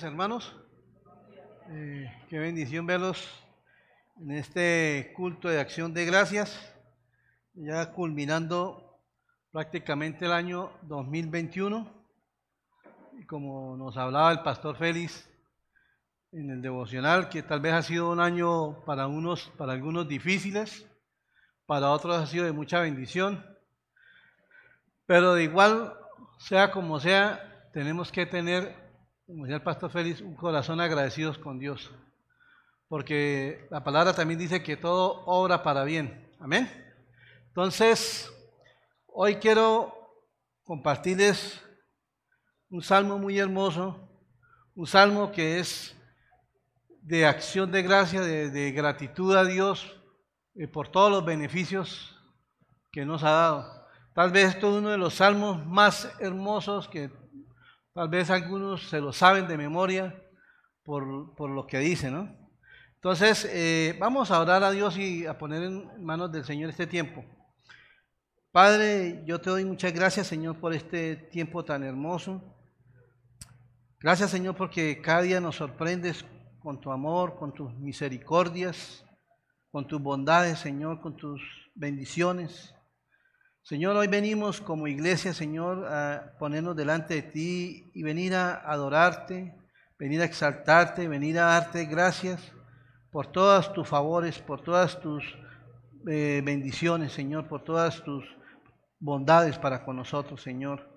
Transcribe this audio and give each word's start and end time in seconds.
hermanos. 0.00 0.56
Eh, 1.68 2.10
qué 2.30 2.38
bendición 2.38 2.86
verlos 2.86 3.28
en 4.18 4.30
este 4.30 5.12
culto 5.14 5.50
de 5.50 5.60
acción 5.60 5.92
de 5.92 6.06
gracias, 6.06 6.74
ya 7.52 7.92
culminando 7.92 8.98
prácticamente 9.50 10.24
el 10.24 10.32
año 10.32 10.72
2021. 10.82 11.86
Y 13.18 13.26
como 13.26 13.76
nos 13.76 13.98
hablaba 13.98 14.32
el 14.32 14.40
pastor 14.40 14.76
Félix 14.76 15.28
en 16.32 16.48
el 16.48 16.62
devocional, 16.62 17.28
que 17.28 17.42
tal 17.42 17.60
vez 17.60 17.74
ha 17.74 17.82
sido 17.82 18.10
un 18.10 18.20
año 18.20 18.82
para 18.86 19.06
unos, 19.08 19.52
para 19.58 19.74
algunos 19.74 20.08
difíciles, 20.08 20.86
para 21.66 21.90
otros 21.90 22.16
ha 22.16 22.26
sido 22.26 22.46
de 22.46 22.52
mucha 22.52 22.80
bendición. 22.80 23.44
Pero 25.04 25.34
de 25.34 25.44
igual, 25.44 25.92
sea 26.38 26.70
como 26.70 26.98
sea, 26.98 27.68
tenemos 27.74 28.10
que 28.10 28.24
tener 28.24 28.81
como 29.32 29.64
pastor 29.64 29.90
Félix, 29.90 30.20
un 30.20 30.34
corazón 30.34 30.78
agradecidos 30.78 31.38
con 31.38 31.58
Dios. 31.58 31.90
Porque 32.86 33.66
la 33.70 33.82
palabra 33.82 34.12
también 34.12 34.38
dice 34.38 34.62
que 34.62 34.76
todo 34.76 35.24
obra 35.24 35.62
para 35.62 35.84
bien. 35.84 36.30
Amén. 36.38 36.70
Entonces, 37.48 38.30
hoy 39.06 39.36
quiero 39.36 39.94
compartirles 40.64 41.62
un 42.68 42.82
salmo 42.82 43.18
muy 43.18 43.38
hermoso, 43.38 43.96
un 44.74 44.86
salmo 44.86 45.32
que 45.32 45.60
es 45.60 45.96
de 47.00 47.24
acción 47.24 47.72
de 47.72 47.82
gracia, 47.82 48.20
de, 48.20 48.72
gratitud 48.72 49.34
a 49.34 49.44
Dios 49.44 49.98
eh, 50.56 50.68
por 50.68 50.88
todos 50.88 51.10
los 51.10 51.24
beneficios 51.24 52.18
que 52.90 53.06
nos 53.06 53.22
ha 53.22 53.30
dado. 53.30 53.86
Tal 54.14 54.30
vez 54.30 54.50
esto 54.50 54.68
es 54.68 54.78
uno 54.78 54.90
de 54.90 54.98
los 54.98 55.14
salmos 55.14 55.64
más 55.64 56.14
hermosos 56.20 56.86
que 56.86 57.10
Tal 57.94 58.08
vez 58.08 58.30
algunos 58.30 58.88
se 58.88 59.00
lo 59.00 59.12
saben 59.12 59.46
de 59.46 59.58
memoria 59.58 60.14
por, 60.82 61.50
lo 61.50 61.66
que 61.66 61.78
dice, 61.78 62.10
¿no? 62.10 62.34
Entonces, 62.94 63.44
eh, 63.50 63.96
vamos 63.98 64.30
a 64.30 64.40
orar 64.40 64.62
a 64.62 64.70
Dios 64.70 64.96
y 64.96 65.26
a 65.26 65.36
poner 65.36 65.62
en 65.62 66.04
manos 66.04 66.32
del 66.32 66.44
Señor 66.44 66.70
este 66.70 66.86
tiempo. 66.86 67.24
Padre, 68.50 69.22
yo 69.26 69.40
te 69.40 69.50
doy 69.50 69.64
muchas 69.64 69.92
gracias, 69.92 70.26
Señor, 70.26 70.58
por 70.58 70.72
este 70.72 71.16
tiempo 71.16 71.64
tan 71.64 71.82
hermoso. 71.82 72.42
Gracias, 74.00 74.30
Señor, 74.30 74.56
porque 74.56 75.00
cada 75.02 75.22
día 75.22 75.40
nos 75.40 75.56
sorprendes 75.56 76.24
con 76.60 76.80
tu 76.80 76.92
amor, 76.92 77.36
con 77.36 77.52
tus 77.52 77.74
misericordias, 77.74 79.04
con 79.70 79.86
tus 79.86 80.00
bondades, 80.00 80.58
Señor, 80.58 81.00
con 81.00 81.16
tus 81.16 81.42
bendiciones. 81.74 82.74
Señor, 83.64 83.94
hoy 83.94 84.08
venimos 84.08 84.60
como 84.60 84.88
iglesia, 84.88 85.32
Señor, 85.32 85.86
a 85.86 86.34
ponernos 86.36 86.74
delante 86.74 87.14
de 87.14 87.22
ti 87.22 87.92
y 87.94 88.02
venir 88.02 88.34
a 88.34 88.56
adorarte, 88.56 89.54
venir 90.00 90.20
a 90.20 90.24
exaltarte, 90.24 91.06
venir 91.06 91.38
a 91.38 91.44
darte 91.44 91.84
gracias 91.84 92.50
por 93.12 93.28
todas 93.28 93.72
tus 93.72 93.86
favores, 93.86 94.40
por 94.40 94.62
todas 94.62 95.00
tus 95.00 95.22
eh, 96.08 96.42
bendiciones, 96.44 97.12
Señor, 97.12 97.46
por 97.46 97.62
todas 97.62 98.02
tus 98.02 98.24
bondades 98.98 99.58
para 99.58 99.84
con 99.84 99.94
nosotros, 99.94 100.42
Señor. 100.42 100.90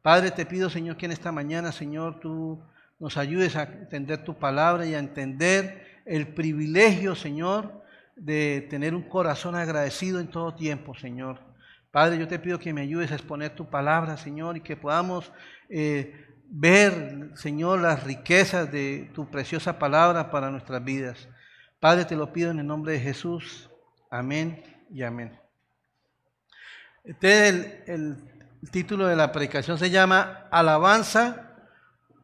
Padre, 0.00 0.30
te 0.30 0.46
pido, 0.46 0.70
Señor, 0.70 0.96
que 0.96 1.06
en 1.06 1.12
esta 1.12 1.32
mañana, 1.32 1.72
Señor, 1.72 2.20
tú 2.20 2.62
nos 3.00 3.16
ayudes 3.16 3.56
a 3.56 3.64
entender 3.64 4.22
tu 4.22 4.38
palabra 4.38 4.86
y 4.86 4.94
a 4.94 5.00
entender 5.00 5.84
el 6.06 6.28
privilegio, 6.28 7.16
Señor, 7.16 7.82
de 8.14 8.68
tener 8.70 8.94
un 8.94 9.02
corazón 9.02 9.56
agradecido 9.56 10.20
en 10.20 10.28
todo 10.28 10.54
tiempo, 10.54 10.94
Señor. 10.94 11.53
Padre, 11.94 12.18
yo 12.18 12.26
te 12.26 12.40
pido 12.40 12.58
que 12.58 12.72
me 12.72 12.80
ayudes 12.80 13.12
a 13.12 13.14
exponer 13.14 13.54
tu 13.54 13.70
palabra, 13.70 14.16
Señor, 14.16 14.56
y 14.56 14.62
que 14.62 14.76
podamos 14.76 15.30
eh, 15.68 16.26
ver, 16.48 17.30
Señor, 17.36 17.82
las 17.82 18.02
riquezas 18.02 18.72
de 18.72 19.12
tu 19.14 19.30
preciosa 19.30 19.78
palabra 19.78 20.28
para 20.28 20.50
nuestras 20.50 20.82
vidas. 20.82 21.28
Padre, 21.78 22.04
te 22.04 22.16
lo 22.16 22.32
pido 22.32 22.50
en 22.50 22.58
el 22.58 22.66
nombre 22.66 22.94
de 22.94 22.98
Jesús. 22.98 23.70
Amén 24.10 24.64
y 24.90 25.04
amén. 25.04 25.38
Este 27.04 27.48
el, 27.48 27.84
el 27.86 28.16
título 28.72 29.06
de 29.06 29.14
la 29.14 29.30
predicación 29.30 29.78
se 29.78 29.88
llama 29.88 30.48
Alabanza 30.50 31.54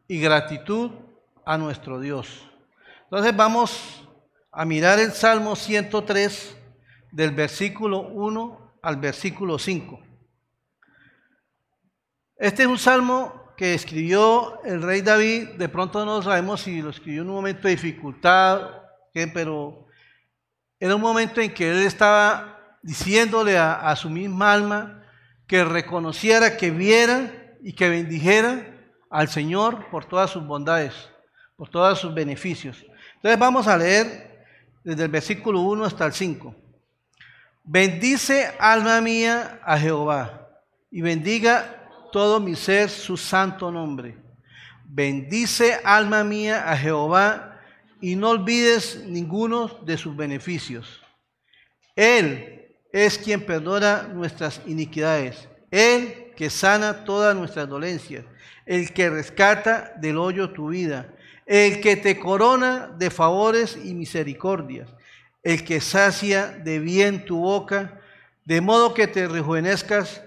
y 0.05 0.19
gratitud 0.19 0.91
a 1.45 1.57
nuestro 1.57 2.01
Dios. 2.01 2.45
Entonces 3.05 3.33
vamos 3.33 4.05
a 4.51 4.65
mirar 4.65 4.99
el 4.99 5.13
Salmo 5.13 5.55
103 5.55 6.57
del 7.13 7.31
versículo 7.31 8.01
1 8.01 8.60
al 8.81 8.97
versículo 8.97 9.59
5. 9.59 9.99
Este 12.37 12.63
es 12.63 12.67
un 12.67 12.77
salmo 12.77 13.53
que 13.55 13.73
escribió 13.75 14.63
el 14.63 14.81
rey 14.81 15.01
David, 15.01 15.49
de 15.57 15.69
pronto 15.69 16.03
no 16.03 16.21
sabemos 16.23 16.61
si 16.61 16.81
lo 16.81 16.89
escribió 16.89 17.21
en 17.21 17.29
un 17.29 17.35
momento 17.35 17.67
de 17.67 17.75
dificultad, 17.75 18.71
pero 19.13 19.85
era 20.79 20.95
un 20.95 21.01
momento 21.01 21.41
en 21.41 21.53
que 21.53 21.69
él 21.69 21.85
estaba 21.85 22.77
diciéndole 22.81 23.57
a, 23.57 23.95
su 23.95 24.09
misma 24.09 24.53
alma 24.53 25.03
que 25.45 25.63
reconociera, 25.63 26.57
que 26.57 26.71
viera 26.71 27.31
y 27.61 27.73
que 27.73 27.89
bendijera 27.89 28.65
al 29.09 29.27
Señor 29.27 29.89
por 29.91 30.05
todas 30.05 30.31
sus 30.31 30.43
bondades, 30.43 30.93
por 31.55 31.69
todos 31.69 31.99
sus 31.99 32.13
beneficios. 32.13 32.83
Entonces 33.17 33.37
vamos 33.37 33.67
a 33.67 33.77
leer 33.77 34.43
desde 34.83 35.03
el 35.03 35.11
versículo 35.11 35.59
1 35.59 35.85
hasta 35.85 36.07
el 36.07 36.13
5. 36.13 36.55
Bendice 37.63 38.51
alma 38.59 39.01
mía 39.01 39.59
a 39.63 39.77
Jehová 39.77 40.49
y 40.89 41.01
bendiga 41.01 41.89
todo 42.11 42.39
mi 42.39 42.55
ser 42.55 42.89
su 42.89 43.17
santo 43.17 43.71
nombre. 43.71 44.17
Bendice 44.83 45.79
alma 45.83 46.23
mía 46.23 46.69
a 46.71 46.75
Jehová 46.75 47.59
y 48.01 48.15
no 48.15 48.31
olvides 48.31 49.03
ninguno 49.05 49.67
de 49.85 49.95
sus 49.95 50.15
beneficios. 50.15 51.01
Él 51.95 52.75
es 52.91 53.19
quien 53.19 53.45
perdona 53.45 54.09
nuestras 54.11 54.59
iniquidades. 54.65 55.47
Él 55.69 56.33
que 56.35 56.49
sana 56.49 57.05
todas 57.05 57.35
nuestras 57.35 57.69
dolencias. 57.69 58.25
El 58.65 58.91
que 58.91 59.09
rescata 59.09 59.93
del 59.97 60.17
hoyo 60.17 60.49
tu 60.51 60.69
vida. 60.69 61.13
El 61.45 61.79
que 61.79 61.95
te 61.95 62.19
corona 62.19 62.87
de 62.97 63.11
favores 63.11 63.77
y 63.81 63.93
misericordias 63.93 64.89
el 65.43 65.65
que 65.65 65.81
sacia 65.81 66.47
de 66.47 66.79
bien 66.79 67.25
tu 67.25 67.39
boca, 67.39 67.99
de 68.45 68.61
modo 68.61 68.93
que 68.93 69.07
te 69.07 69.27
rejuvenezcas 69.27 70.21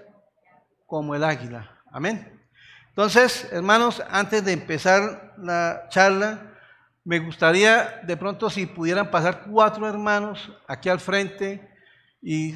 como 0.85 1.15
el 1.15 1.23
águila. 1.23 1.81
Amén. 1.91 2.31
Entonces, 2.89 3.47
hermanos, 3.51 4.01
antes 4.09 4.43
de 4.45 4.53
empezar 4.53 5.33
la 5.37 5.87
charla, 5.89 6.53
me 7.03 7.19
gustaría 7.19 8.01
de 8.03 8.17
pronto 8.17 8.49
si 8.49 8.65
pudieran 8.65 9.11
pasar 9.11 9.43
cuatro 9.49 9.87
hermanos 9.87 10.51
aquí 10.67 10.89
al 10.89 10.99
frente 10.99 11.69
y 12.21 12.55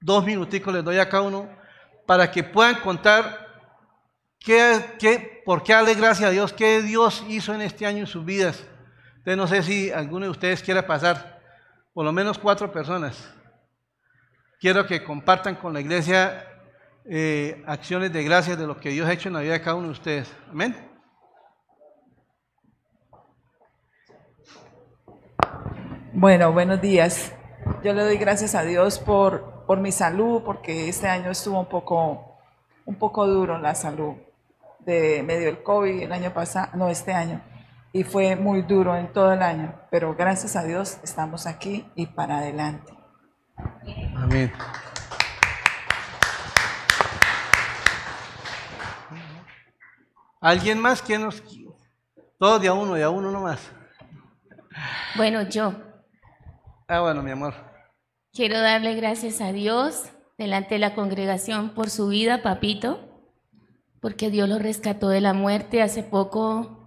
dos 0.00 0.24
minuticos 0.24 0.72
les 0.72 0.84
doy 0.84 0.98
a 0.98 1.08
cada 1.08 1.24
uno 1.24 1.48
para 2.06 2.30
que 2.30 2.42
puedan 2.42 2.76
contar 2.76 3.46
qué, 4.38 4.80
qué, 4.98 5.42
por 5.44 5.62
qué 5.62 5.74
darle 5.74 5.94
gracias 5.94 6.28
a 6.28 6.32
Dios, 6.32 6.52
qué 6.52 6.80
Dios 6.80 7.24
hizo 7.28 7.52
en 7.52 7.60
este 7.60 7.84
año 7.84 7.98
en 7.98 8.06
sus 8.06 8.24
vidas. 8.24 8.64
Entonces 9.16 9.36
no 9.36 9.46
sé 9.46 9.62
si 9.62 9.90
alguno 9.90 10.26
de 10.26 10.30
ustedes 10.30 10.62
quiera 10.62 10.86
pasar 10.86 11.35
por 11.96 12.04
lo 12.04 12.12
menos 12.12 12.38
cuatro 12.38 12.70
personas. 12.70 13.26
Quiero 14.60 14.86
que 14.86 15.02
compartan 15.02 15.54
con 15.54 15.72
la 15.72 15.80
iglesia 15.80 16.44
eh, 17.06 17.64
acciones 17.66 18.12
de 18.12 18.22
gracias 18.22 18.58
de 18.58 18.66
lo 18.66 18.76
que 18.76 18.90
Dios 18.90 19.08
ha 19.08 19.14
hecho 19.14 19.30
en 19.30 19.34
la 19.34 19.40
vida 19.40 19.54
de 19.54 19.62
cada 19.62 19.76
uno 19.76 19.86
de 19.86 19.92
ustedes. 19.92 20.30
Amén. 20.50 20.76
Bueno, 26.12 26.52
buenos 26.52 26.82
días. 26.82 27.32
Yo 27.82 27.94
le 27.94 28.02
doy 28.02 28.18
gracias 28.18 28.54
a 28.54 28.62
Dios 28.62 28.98
por, 28.98 29.64
por 29.64 29.80
mi 29.80 29.90
salud, 29.90 30.42
porque 30.44 30.90
este 30.90 31.08
año 31.08 31.30
estuvo 31.30 31.58
un 31.58 31.70
poco, 31.70 32.36
un 32.84 32.96
poco 32.96 33.26
duro 33.26 33.56
la 33.58 33.74
salud. 33.74 34.16
De 34.80 35.22
medio 35.22 35.46
del 35.46 35.62
COVID 35.62 36.02
el 36.02 36.12
año 36.12 36.34
pasado, 36.34 36.72
no, 36.74 36.90
este 36.90 37.14
año 37.14 37.40
y 37.92 38.04
fue 38.04 38.36
muy 38.36 38.62
duro 38.62 38.96
en 38.96 39.12
todo 39.12 39.32
el 39.32 39.42
año, 39.42 39.74
pero 39.90 40.14
gracias 40.14 40.56
a 40.56 40.64
Dios 40.64 40.98
estamos 41.02 41.46
aquí 41.46 41.90
y 41.94 42.06
para 42.06 42.38
adelante. 42.38 42.92
Amén. 44.16 44.52
¿Alguien 50.40 50.80
más? 50.80 51.02
que 51.02 51.18
nos.? 51.18 51.42
Todos 52.38 52.60
de 52.60 52.68
a 52.68 52.74
uno, 52.74 52.94
de 52.94 53.02
a 53.02 53.10
uno 53.10 53.30
nomás. 53.30 53.60
Bueno, 55.16 55.42
yo. 55.42 55.72
Ah, 56.86 57.00
bueno, 57.00 57.22
mi 57.22 57.30
amor. 57.30 57.54
Quiero 58.32 58.60
darle 58.60 58.94
gracias 58.94 59.40
a 59.40 59.52
Dios 59.52 60.04
delante 60.36 60.74
de 60.74 60.78
la 60.78 60.94
congregación 60.94 61.70
por 61.70 61.88
su 61.88 62.08
vida, 62.08 62.42
papito, 62.42 63.00
porque 64.00 64.30
Dios 64.30 64.48
lo 64.48 64.58
rescató 64.58 65.08
de 65.08 65.22
la 65.22 65.32
muerte 65.32 65.80
hace 65.80 66.02
poco 66.02 66.85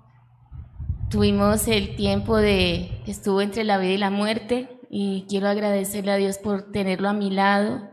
Tuvimos 1.10 1.68
el 1.68 1.96
tiempo 1.96 2.38
de, 2.38 3.02
estuvo 3.08 3.42
entre 3.42 3.64
la 3.64 3.80
vida 3.80 3.94
y 3.94 3.98
la 3.98 4.12
muerte 4.12 4.80
y 4.92 5.26
quiero 5.28 5.48
agradecerle 5.48 6.12
a 6.12 6.18
Dios 6.18 6.38
por 6.38 6.72
tenerlo 6.72 7.10
a 7.10 7.14
mi 7.14 7.32
lado, 7.32 7.90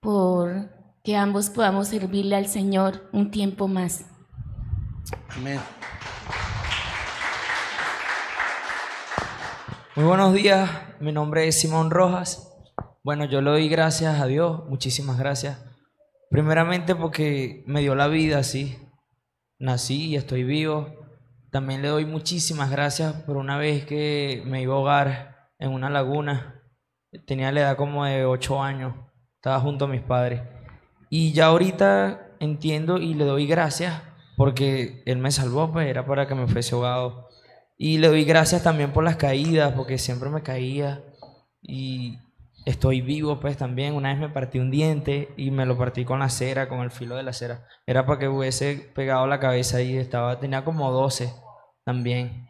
por 0.00 0.70
que 1.02 1.16
ambos 1.16 1.48
podamos 1.48 1.88
servirle 1.88 2.36
al 2.36 2.46
Señor 2.46 3.08
un 3.14 3.30
tiempo 3.30 3.66
más. 3.66 4.04
Amén. 5.30 5.58
Muy 9.96 10.04
buenos 10.04 10.34
días, 10.34 10.68
mi 11.00 11.12
nombre 11.12 11.48
es 11.48 11.58
Simón 11.58 11.90
Rojas. 11.90 12.52
Bueno, 13.02 13.24
yo 13.24 13.40
le 13.40 13.52
doy 13.52 13.68
gracias 13.70 14.20
a 14.20 14.26
Dios, 14.26 14.68
muchísimas 14.68 15.18
gracias. 15.18 15.64
Primeramente 16.28 16.94
porque 16.94 17.64
me 17.66 17.80
dio 17.80 17.94
la 17.94 18.08
vida, 18.08 18.42
sí. 18.42 18.76
Nací 19.58 20.08
y 20.08 20.16
estoy 20.16 20.44
vivo. 20.44 21.03
También 21.54 21.82
le 21.82 21.88
doy 21.88 22.04
muchísimas 22.04 22.68
gracias 22.68 23.12
por 23.12 23.36
una 23.36 23.56
vez 23.56 23.86
que 23.86 24.42
me 24.44 24.60
iba 24.60 24.74
a 24.74 24.76
ahogar 24.76 25.50
en 25.60 25.70
una 25.70 25.88
laguna. 25.88 26.60
Tenía 27.28 27.52
la 27.52 27.60
edad 27.60 27.76
como 27.76 28.04
de 28.04 28.24
8 28.24 28.60
años. 28.60 28.96
Estaba 29.36 29.60
junto 29.60 29.84
a 29.84 29.88
mis 29.88 30.00
padres. 30.00 30.42
Y 31.10 31.30
ya 31.30 31.46
ahorita 31.46 32.26
entiendo 32.40 32.98
y 32.98 33.14
le 33.14 33.24
doy 33.24 33.46
gracias 33.46 34.02
porque 34.36 35.04
Él 35.06 35.18
me 35.18 35.30
salvó, 35.30 35.70
pues 35.70 35.86
era 35.86 36.04
para 36.04 36.26
que 36.26 36.34
me 36.34 36.48
fuese 36.48 36.74
ahogado. 36.74 37.28
Y 37.78 37.98
le 37.98 38.08
doy 38.08 38.24
gracias 38.24 38.64
también 38.64 38.92
por 38.92 39.04
las 39.04 39.14
caídas, 39.14 39.74
porque 39.74 39.96
siempre 39.96 40.30
me 40.30 40.42
caía. 40.42 41.04
Y 41.62 42.18
estoy 42.66 43.00
vivo, 43.00 43.38
pues 43.38 43.56
también. 43.56 43.94
Una 43.94 44.08
vez 44.08 44.18
me 44.18 44.28
partí 44.28 44.58
un 44.58 44.72
diente 44.72 45.32
y 45.36 45.52
me 45.52 45.66
lo 45.66 45.78
partí 45.78 46.04
con 46.04 46.18
la 46.18 46.30
cera, 46.30 46.68
con 46.68 46.80
el 46.80 46.90
filo 46.90 47.14
de 47.14 47.22
la 47.22 47.32
cera. 47.32 47.68
Era 47.86 48.06
para 48.06 48.18
que 48.18 48.26
hubiese 48.26 48.90
pegado 48.92 49.28
la 49.28 49.38
cabeza 49.38 49.80
y 49.82 49.96
estaba, 49.96 50.40
tenía 50.40 50.64
como 50.64 50.90
12 50.90 51.43
también. 51.84 52.48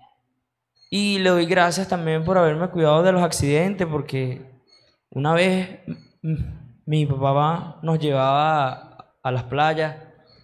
Y 0.91 1.19
le 1.19 1.31
doy 1.31 1.47
gracias 1.47 1.89
también 1.89 2.25
por 2.25 2.39
haberme 2.39 2.69
cuidado 2.69 3.03
de 3.03 3.13
los 3.13 3.23
accidentes, 3.23 3.87
porque 3.87 4.63
una 5.11 5.35
vez 5.35 5.81
mi 6.87 7.07
papá 7.07 7.79
nos 7.83 7.99
llevaba 7.99 9.17
a 9.23 9.31
las 9.33 9.45
playas 9.45 9.97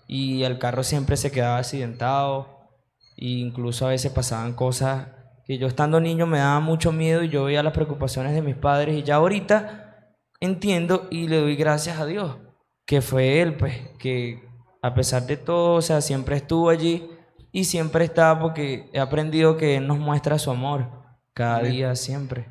y 0.08 0.42
el 0.42 0.58
carro 0.58 0.82
siempre 0.82 1.16
se 1.16 1.30
quedaba 1.30 1.58
accidentado. 1.58 2.68
Incluso 3.16 3.86
a 3.86 3.90
veces 3.90 4.10
pasaban 4.12 4.54
cosas 4.54 5.08
que 5.44 5.58
yo 5.58 5.66
estando 5.66 6.00
niño 6.00 6.26
me 6.26 6.38
daba 6.38 6.60
mucho 6.60 6.90
miedo 6.90 7.22
y 7.22 7.28
yo 7.28 7.44
veía 7.44 7.62
las 7.62 7.72
preocupaciones 7.72 8.34
de 8.34 8.42
mis 8.42 8.56
padres. 8.56 8.96
Y 8.96 9.02
ya 9.02 9.16
ahorita 9.16 10.14
entiendo 10.40 11.06
y 11.10 11.28
le 11.28 11.38
doy 11.38 11.54
gracias 11.54 12.00
a 12.00 12.06
Dios, 12.06 12.38
que 12.86 13.02
fue 13.02 13.40
Él, 13.42 13.56
pues, 13.56 13.76
que 13.98 14.42
a 14.82 14.94
pesar 14.94 15.26
de 15.26 15.36
todo, 15.36 15.74
o 15.74 15.82
sea, 15.82 16.00
siempre 16.00 16.36
estuvo 16.36 16.70
allí 16.70 17.10
y 17.52 17.64
siempre 17.64 18.04
está 18.04 18.38
porque 18.38 18.88
he 18.92 19.00
aprendido 19.00 19.56
que 19.56 19.76
Él 19.76 19.86
nos 19.86 19.98
muestra 19.98 20.38
su 20.38 20.50
amor 20.50 20.88
cada 21.34 21.60
día, 21.60 21.94
siempre. 21.96 22.46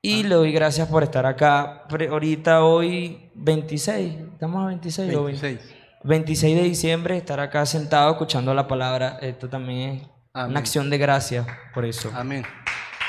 Y 0.00 0.24
le 0.24 0.34
doy 0.34 0.52
gracias 0.52 0.88
por 0.88 1.02
estar 1.04 1.26
acá 1.26 1.84
ahorita, 1.88 2.64
hoy 2.64 3.30
26, 3.34 4.14
estamos 4.32 4.64
a 4.64 4.66
26, 4.66 5.24
26. 5.24 5.60
26 6.02 6.56
de 6.56 6.62
diciembre, 6.64 7.16
estar 7.16 7.38
acá 7.38 7.64
sentado 7.64 8.10
escuchando 8.10 8.52
la 8.52 8.66
palabra, 8.66 9.18
esto 9.20 9.48
también 9.48 9.90
es 9.90 10.08
una 10.34 10.58
acción 10.58 10.90
de 10.90 10.98
gracia 10.98 11.46
por 11.72 11.84
eso. 11.84 12.10
Amén. 12.14 12.44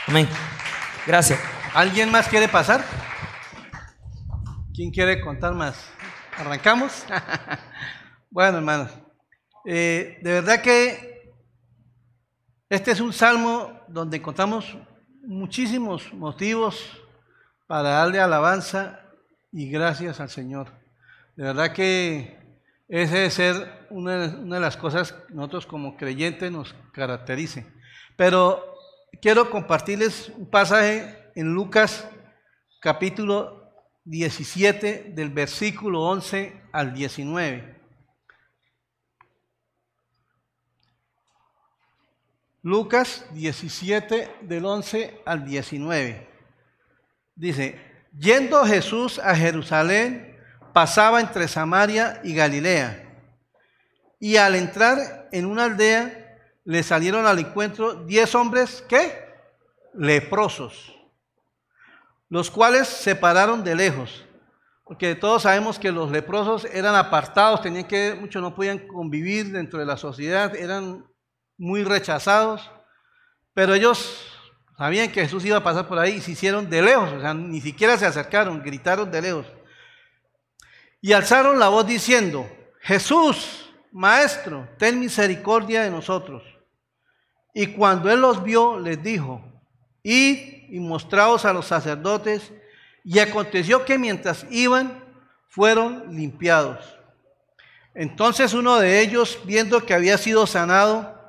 Amén. 0.08 0.28
Gracias. 1.08 1.40
¿Alguien 1.74 2.12
más 2.12 2.28
quiere 2.28 2.48
pasar? 2.48 2.84
¿Quién 4.76 4.92
quiere 4.92 5.20
contar 5.22 5.56
más? 5.56 5.76
¿Arrancamos? 6.38 7.06
bueno, 8.30 8.58
hermanos, 8.60 8.92
eh, 9.66 10.20
de 10.22 10.32
verdad 10.32 10.62
que 10.62 11.34
este 12.70 12.92
es 12.92 13.00
un 13.00 13.14
salmo 13.14 13.82
donde 13.88 14.18
encontramos 14.18 14.78
muchísimos 15.26 16.14
motivos 16.14 17.00
para 17.68 17.90
darle 17.90 18.20
alabanza 18.20 19.00
y 19.52 19.70
gracias 19.70 20.20
al 20.20 20.30
Señor. 20.30 20.68
De 21.36 21.44
verdad 21.44 21.72
que 21.72 22.44
ese 22.88 23.16
debe 23.16 23.30
ser 23.30 23.88
una, 23.90 24.28
de 24.28 24.60
las 24.60 24.78
cosas 24.78 25.14
que 25.14 25.34
nosotros 25.34 25.66
como 25.66 25.98
creyentes 25.98 26.52
nos 26.52 26.76
caracterice. 26.92 27.66
Pero 28.18 28.76
quiero 29.22 29.50
compartirles 29.50 30.30
un 30.38 30.50
pasaje 30.50 31.32
en 31.36 31.54
Lucas 31.54 32.08
capítulo 32.82 33.72
17 34.06 35.12
del 35.16 35.30
versículo 35.30 36.02
11 36.02 36.62
al 36.72 36.94
19. 36.94 37.83
Lucas 42.64 43.26
17 43.32 44.38
del 44.42 44.66
11 44.66 45.22
al 45.26 45.44
19. 45.44 46.30
Dice, 47.36 47.80
yendo 48.18 48.64
Jesús 48.66 49.20
a 49.20 49.36
Jerusalén, 49.36 50.40
pasaba 50.72 51.20
entre 51.20 51.50
Samaria 51.50 52.22
y 52.24 52.34
Galilea. 52.34 53.04
Y 54.18 54.38
al 54.38 54.56
entrar 54.56 55.28
en 55.34 55.46
una 55.46 55.66
aldea, 55.66 56.40
le 56.64 56.84
salieron 56.84 57.26
al 57.28 57.40
encuentro 57.40 57.96
diez 57.96 58.34
hombres, 58.34 58.82
¿qué? 58.88 59.12
Leprosos, 59.94 60.96
los 62.30 62.50
cuales 62.50 62.88
se 62.88 63.14
pararon 63.18 63.66
de 63.66 63.76
lejos. 63.76 64.26
Porque 64.86 65.16
todos 65.16 65.44
sabemos 65.44 65.78
que 65.78 65.92
los 65.92 66.12
leprosos 66.12 66.64
eran 66.64 66.96
apartados, 66.96 67.62
tenían 67.62 67.88
que, 67.88 68.16
muchos 68.18 68.42
no 68.42 68.56
podían 68.56 68.88
convivir 68.88 69.52
dentro 69.52 69.80
de 69.80 69.86
la 69.86 69.98
sociedad, 69.98 70.56
eran 70.56 71.06
muy 71.58 71.84
rechazados, 71.84 72.70
pero 73.54 73.74
ellos 73.74 74.26
sabían 74.78 75.12
que 75.12 75.22
Jesús 75.22 75.46
iba 75.46 75.58
a 75.58 75.64
pasar 75.64 75.88
por 75.88 76.00
ahí 76.00 76.16
y 76.16 76.22
se 76.22 76.32
hicieron 76.32 76.70
de 76.70 76.82
lejos, 76.82 77.12
o 77.12 77.20
sea, 77.22 77.34
ni 77.34 77.62
siquiera 77.62 77.98
se 77.98 78.06
acercaron, 78.06 78.62
gritaron 78.64 79.10
de 79.12 79.22
lejos. 79.22 79.46
Y 81.02 81.14
alzaron 81.14 81.60
la 81.60 81.68
voz 81.68 81.86
diciendo, 81.86 82.50
Jesús, 82.82 83.70
Maestro, 83.92 84.68
ten 84.78 85.00
misericordia 85.00 85.84
de 85.84 85.92
nosotros. 85.92 86.44
Y 87.54 87.68
cuando 87.68 88.10
él 88.10 88.22
los 88.22 88.44
vio, 88.44 88.80
les 88.80 89.02
dijo, 89.04 89.42
id 90.02 90.70
y 90.70 90.80
mostraos 90.80 91.46
a 91.46 91.54
los 91.54 91.68
sacerdotes. 91.68 92.52
Y 93.04 93.20
aconteció 93.20 93.86
que 93.86 94.00
mientras 94.00 94.46
iban, 94.50 95.04
fueron 95.48 96.16
limpiados. 96.16 96.98
Entonces 97.94 98.54
uno 98.54 98.80
de 98.80 99.02
ellos, 99.02 99.40
viendo 99.46 99.86
que 99.86 99.94
había 99.94 100.18
sido 100.18 100.48
sanado, 100.48 101.23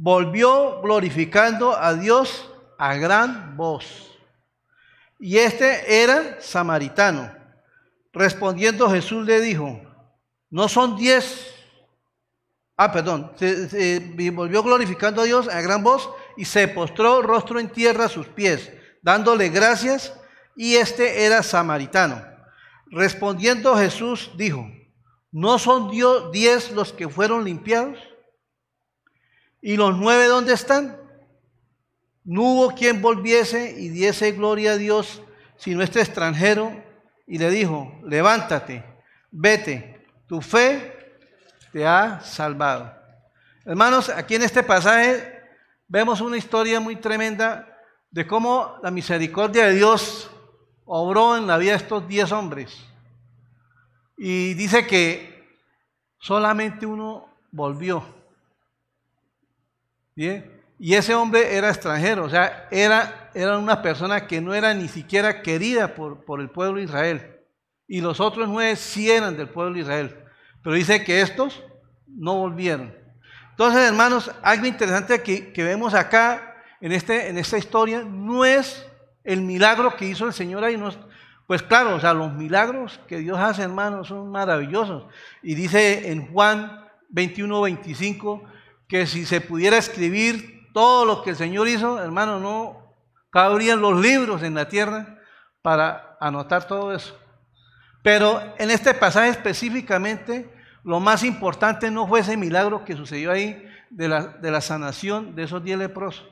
volvió 0.00 0.80
glorificando 0.80 1.76
a 1.76 1.92
Dios 1.94 2.48
a 2.78 2.94
gran 2.94 3.56
voz. 3.56 4.16
Y 5.18 5.38
este 5.38 6.02
era 6.02 6.40
samaritano. 6.40 7.34
Respondiendo 8.12 8.88
Jesús 8.88 9.26
le 9.26 9.40
dijo, 9.40 9.82
no 10.50 10.68
son 10.68 10.96
diez. 10.96 11.52
Ah, 12.76 12.92
perdón, 12.92 13.32
se, 13.36 13.98
volvió 14.32 14.62
glorificando 14.62 15.22
a 15.22 15.24
Dios 15.24 15.48
a 15.48 15.60
gran 15.60 15.82
voz 15.82 16.08
y 16.36 16.44
se 16.44 16.68
postró 16.68 17.20
rostro 17.20 17.58
en 17.58 17.68
tierra 17.68 18.04
a 18.04 18.08
sus 18.08 18.28
pies, 18.28 18.72
dándole 19.02 19.48
gracias, 19.48 20.14
y 20.54 20.76
este 20.76 21.24
era 21.24 21.42
samaritano. 21.42 22.24
Respondiendo 22.86 23.76
Jesús 23.76 24.30
dijo, 24.36 24.70
¿no 25.32 25.58
son 25.58 25.90
diez 26.30 26.70
los 26.70 26.92
que 26.92 27.08
fueron 27.08 27.44
limpiados? 27.44 27.98
¿Y 29.60 29.76
los 29.76 29.96
nueve 29.96 30.26
dónde 30.26 30.54
están? 30.54 30.96
No 32.24 32.42
hubo 32.42 32.74
quien 32.74 33.00
volviese 33.00 33.74
y 33.78 33.88
diese 33.88 34.32
gloria 34.32 34.72
a 34.72 34.76
Dios, 34.76 35.22
sino 35.56 35.82
este 35.82 36.00
extranjero 36.00 36.84
y 37.26 37.38
le 37.38 37.50
dijo, 37.50 37.92
levántate, 38.04 38.84
vete, 39.30 40.06
tu 40.26 40.40
fe 40.40 41.18
te 41.72 41.86
ha 41.86 42.20
salvado. 42.20 42.92
Hermanos, 43.64 44.08
aquí 44.08 44.34
en 44.34 44.42
este 44.42 44.62
pasaje 44.62 45.42
vemos 45.86 46.20
una 46.20 46.36
historia 46.36 46.80
muy 46.80 46.96
tremenda 46.96 47.78
de 48.10 48.26
cómo 48.26 48.76
la 48.82 48.90
misericordia 48.90 49.66
de 49.66 49.74
Dios 49.74 50.30
obró 50.84 51.36
en 51.36 51.46
la 51.46 51.58
vida 51.58 51.72
de 51.72 51.78
estos 51.78 52.08
diez 52.08 52.32
hombres. 52.32 52.76
Y 54.16 54.54
dice 54.54 54.86
que 54.86 55.46
solamente 56.18 56.86
uno 56.86 57.28
volvió. 57.50 58.17
Y 60.80 60.94
ese 60.94 61.14
hombre 61.14 61.56
era 61.56 61.68
extranjero, 61.68 62.24
o 62.24 62.30
sea, 62.30 62.66
era, 62.70 63.30
era 63.34 63.58
una 63.58 63.82
persona 63.82 64.26
que 64.26 64.40
no 64.40 64.54
era 64.54 64.74
ni 64.74 64.88
siquiera 64.88 65.42
querida 65.42 65.94
por, 65.94 66.24
por 66.24 66.40
el 66.40 66.50
pueblo 66.50 66.78
de 66.78 66.84
Israel. 66.84 67.36
Y 67.86 68.00
los 68.00 68.20
otros 68.20 68.48
nueve 68.48 68.76
sí 68.76 69.10
eran 69.10 69.36
del 69.36 69.48
pueblo 69.48 69.74
de 69.74 69.80
Israel. 69.80 70.16
Pero 70.62 70.74
dice 70.74 71.04
que 71.04 71.20
estos 71.20 71.62
no 72.06 72.36
volvieron. 72.36 72.94
Entonces, 73.50 73.88
hermanos, 73.88 74.30
algo 74.42 74.66
interesante 74.66 75.22
que, 75.22 75.52
que 75.52 75.64
vemos 75.64 75.94
acá 75.94 76.56
en, 76.80 76.92
este, 76.92 77.28
en 77.28 77.38
esta 77.38 77.58
historia 77.58 78.04
no 78.04 78.44
es 78.44 78.86
el 79.24 79.42
milagro 79.42 79.96
que 79.96 80.06
hizo 80.06 80.26
el 80.26 80.32
Señor 80.32 80.64
ahí. 80.64 80.76
No, 80.76 80.90
pues 81.46 81.62
claro, 81.62 81.96
o 81.96 82.00
sea, 82.00 82.12
los 82.12 82.32
milagros 82.32 83.00
que 83.08 83.18
Dios 83.18 83.38
hace, 83.38 83.62
hermanos, 83.62 84.08
son 84.08 84.30
maravillosos. 84.30 85.06
Y 85.42 85.54
dice 85.54 86.10
en 86.10 86.30
Juan 86.32 86.84
21, 87.08 87.60
25 87.62 88.42
que 88.88 89.06
si 89.06 89.26
se 89.26 89.40
pudiera 89.40 89.76
escribir 89.76 90.70
todo 90.72 91.04
lo 91.04 91.22
que 91.22 91.30
el 91.30 91.36
Señor 91.36 91.68
hizo, 91.68 92.02
hermano, 92.02 92.40
no 92.40 92.94
cabrían 93.30 93.80
los 93.80 94.00
libros 94.00 94.42
en 94.42 94.54
la 94.54 94.68
tierra 94.68 95.18
para 95.62 96.16
anotar 96.20 96.66
todo 96.66 96.94
eso. 96.94 97.16
Pero 98.02 98.40
en 98.58 98.70
este 98.70 98.94
pasaje 98.94 99.28
específicamente, 99.28 100.50
lo 100.84 101.00
más 101.00 101.22
importante 101.22 101.90
no 101.90 102.06
fue 102.06 102.20
ese 102.20 102.36
milagro 102.36 102.84
que 102.84 102.96
sucedió 102.96 103.30
ahí 103.30 103.62
de 103.90 104.08
la, 104.08 104.26
de 104.26 104.50
la 104.50 104.60
sanación 104.60 105.34
de 105.34 105.44
esos 105.44 105.62
diez 105.62 105.78
leprosos. 105.78 106.26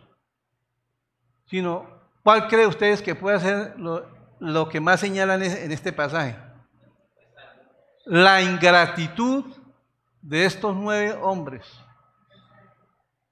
sino 1.46 1.86
cuál 2.22 2.48
cree 2.48 2.66
ustedes 2.66 3.02
que 3.02 3.14
puede 3.14 3.38
ser 3.40 3.74
lo, 3.78 4.06
lo 4.40 4.68
que 4.68 4.80
más 4.80 5.00
señalan 5.00 5.42
en 5.42 5.72
este 5.72 5.92
pasaje. 5.92 6.36
La 8.04 8.42
ingratitud 8.42 9.44
de 10.22 10.44
estos 10.44 10.74
nueve 10.74 11.16
hombres. 11.20 11.64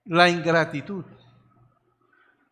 La 0.04 0.28
ingratitud. 0.28 1.04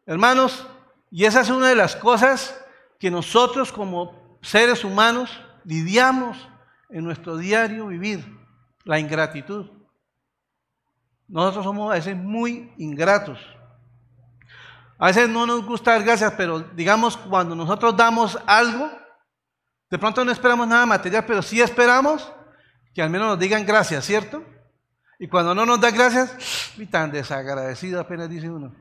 Hermanos, 0.06 0.66
y 1.10 1.24
esa 1.24 1.42
es 1.42 1.50
una 1.50 1.68
de 1.68 1.76
las 1.76 1.94
cosas 1.94 2.58
que 2.98 3.10
nosotros 3.10 3.72
como 3.72 4.38
seres 4.42 4.84
humanos 4.84 5.40
lidiamos 5.64 6.48
en 6.88 7.04
nuestro 7.04 7.36
diario 7.36 7.86
vivir, 7.86 8.24
la 8.84 8.98
ingratitud. 8.98 9.70
Nosotros 11.28 11.64
somos 11.64 11.90
a 11.90 11.94
veces 11.94 12.16
muy 12.16 12.72
ingratos. 12.78 13.38
A 14.98 15.06
veces 15.06 15.28
no 15.28 15.46
nos 15.46 15.64
gusta 15.64 15.92
dar 15.92 16.04
gracias, 16.04 16.32
pero 16.36 16.60
digamos 16.60 17.16
cuando 17.16 17.54
nosotros 17.54 17.96
damos 17.96 18.38
algo, 18.46 18.90
de 19.90 19.98
pronto 19.98 20.24
no 20.24 20.32
esperamos 20.32 20.68
nada 20.68 20.86
material, 20.86 21.24
pero 21.26 21.42
sí 21.42 21.60
esperamos 21.60 22.32
que 22.94 23.02
al 23.02 23.10
menos 23.10 23.28
nos 23.28 23.38
digan 23.38 23.66
gracias, 23.66 24.04
¿cierto? 24.04 24.44
Y 25.22 25.28
cuando 25.28 25.54
no 25.54 25.64
nos 25.64 25.80
da 25.80 25.92
gracias, 25.92 26.76
y 26.76 26.84
tan 26.84 27.12
desagradecido 27.12 28.00
apenas 28.00 28.28
dice 28.28 28.50
uno. 28.50 28.74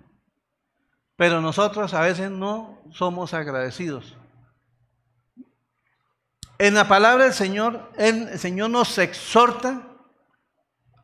Pero 1.16 1.40
nosotros 1.40 1.94
a 1.94 2.02
veces 2.02 2.32
no 2.32 2.82
somos 2.90 3.36
agradecidos. 3.36 4.18
En 6.58 6.74
la 6.74 6.88
palabra 6.88 7.26
del 7.26 7.34
Señor, 7.36 7.92
el 7.96 8.40
Señor 8.40 8.72
nos 8.72 8.98
exhorta 8.98 9.88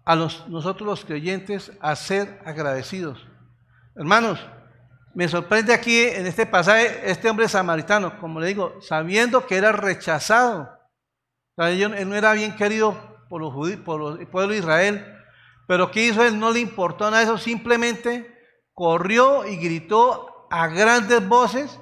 a 0.05 0.15
los, 0.15 0.49
nosotros 0.49 0.87
los 0.87 1.05
creyentes 1.05 1.71
a 1.81 1.95
ser 1.95 2.41
agradecidos. 2.43 3.23
Hermanos, 3.95 4.39
me 5.13 5.27
sorprende 5.27 5.71
aquí 5.71 5.99
en 5.99 6.25
este 6.25 6.47
pasaje 6.47 7.11
este 7.11 7.29
hombre 7.29 7.47
samaritano, 7.47 8.19
como 8.19 8.39
le 8.39 8.47
digo, 8.47 8.81
sabiendo 8.81 9.45
que 9.45 9.57
era 9.57 9.71
rechazado. 9.71 10.79
él 11.57 12.09
no 12.09 12.15
era 12.15 12.33
bien 12.33 12.55
querido 12.55 12.97
por 13.29 13.39
los 13.39 13.53
judíos, 13.53 13.81
por 13.81 14.19
el 14.19 14.25
pueblo 14.25 14.53
de 14.53 14.57
Israel, 14.57 15.13
pero 15.67 15.91
¿qué 15.91 16.07
hizo 16.07 16.23
él? 16.23 16.39
No 16.39 16.51
le 16.51 16.61
importó 16.61 17.05
nada 17.05 17.17
de 17.17 17.23
eso, 17.25 17.37
simplemente 17.37 18.33
corrió 18.73 19.45
y 19.45 19.57
gritó 19.57 20.47
a 20.49 20.67
grandes 20.67 21.27
voces, 21.27 21.79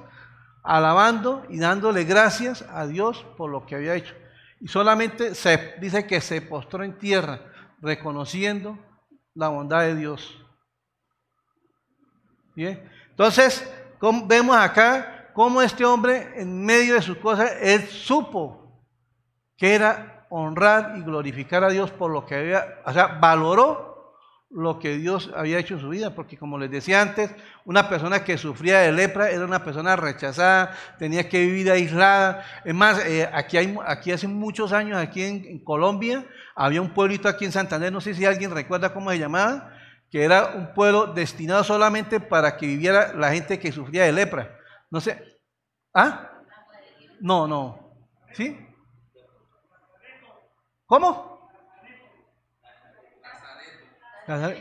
alabando 0.64 1.46
y 1.48 1.58
dándole 1.58 2.04
gracias 2.04 2.62
a 2.62 2.86
Dios 2.86 3.24
por 3.36 3.50
lo 3.50 3.64
que 3.64 3.76
había 3.76 3.94
hecho. 3.94 4.14
Y 4.60 4.68
solamente 4.68 5.34
se 5.34 5.74
dice 5.80 6.06
que 6.06 6.20
se 6.20 6.42
postró 6.42 6.82
en 6.82 6.98
tierra, 6.98 7.40
reconociendo 7.80 8.78
la 9.34 9.48
bondad 9.48 9.82
de 9.82 9.94
Dios. 9.94 10.36
¿Bien? 12.56 12.90
Entonces, 13.10 13.70
vemos 14.24 14.56
acá 14.56 15.30
cómo 15.34 15.62
este 15.62 15.84
hombre, 15.84 16.32
en 16.36 16.64
medio 16.64 16.94
de 16.94 17.02
sus 17.02 17.18
cosas, 17.18 17.52
él 17.60 17.86
supo 17.86 18.82
que 19.56 19.74
era 19.74 20.15
honrar 20.28 20.94
y 20.96 21.02
glorificar 21.02 21.64
a 21.64 21.68
Dios 21.68 21.90
por 21.90 22.10
lo 22.10 22.26
que 22.26 22.34
había, 22.34 22.80
o 22.84 22.92
sea, 22.92 23.18
valoró 23.20 23.96
lo 24.50 24.78
que 24.78 24.96
Dios 24.96 25.30
había 25.34 25.58
hecho 25.58 25.74
en 25.74 25.80
su 25.80 25.88
vida, 25.88 26.14
porque 26.14 26.38
como 26.38 26.58
les 26.58 26.70
decía 26.70 27.02
antes, 27.02 27.30
una 27.64 27.88
persona 27.88 28.24
que 28.24 28.38
sufría 28.38 28.78
de 28.78 28.92
lepra 28.92 29.30
era 29.30 29.44
una 29.44 29.64
persona 29.64 29.96
rechazada, 29.96 30.74
tenía 30.98 31.28
que 31.28 31.40
vivir 31.40 31.70
aislada. 31.70 32.44
Es 32.64 32.74
más, 32.74 33.04
eh, 33.04 33.28
aquí, 33.32 33.56
hay, 33.56 33.76
aquí 33.86 34.12
hace 34.12 34.28
muchos 34.28 34.72
años, 34.72 34.98
aquí 34.98 35.22
en 35.22 35.58
Colombia, 35.64 36.24
había 36.54 36.80
un 36.80 36.94
pueblito 36.94 37.28
aquí 37.28 37.44
en 37.44 37.52
Santander, 37.52 37.92
no 37.92 38.00
sé 38.00 38.14
si 38.14 38.24
alguien 38.24 38.50
recuerda 38.50 38.94
cómo 38.94 39.10
se 39.10 39.18
llamaba, 39.18 39.72
que 40.10 40.22
era 40.22 40.54
un 40.54 40.72
pueblo 40.72 41.08
destinado 41.08 41.64
solamente 41.64 42.20
para 42.20 42.56
que 42.56 42.66
viviera 42.66 43.12
la 43.14 43.32
gente 43.32 43.58
que 43.58 43.72
sufría 43.72 44.04
de 44.04 44.12
lepra. 44.12 44.56
No 44.90 45.00
sé. 45.00 45.22
¿Ah? 45.92 46.30
No, 47.20 47.46
no. 47.46 47.90
¿Sí? 48.32 48.65
¿Cómo? 50.86 51.50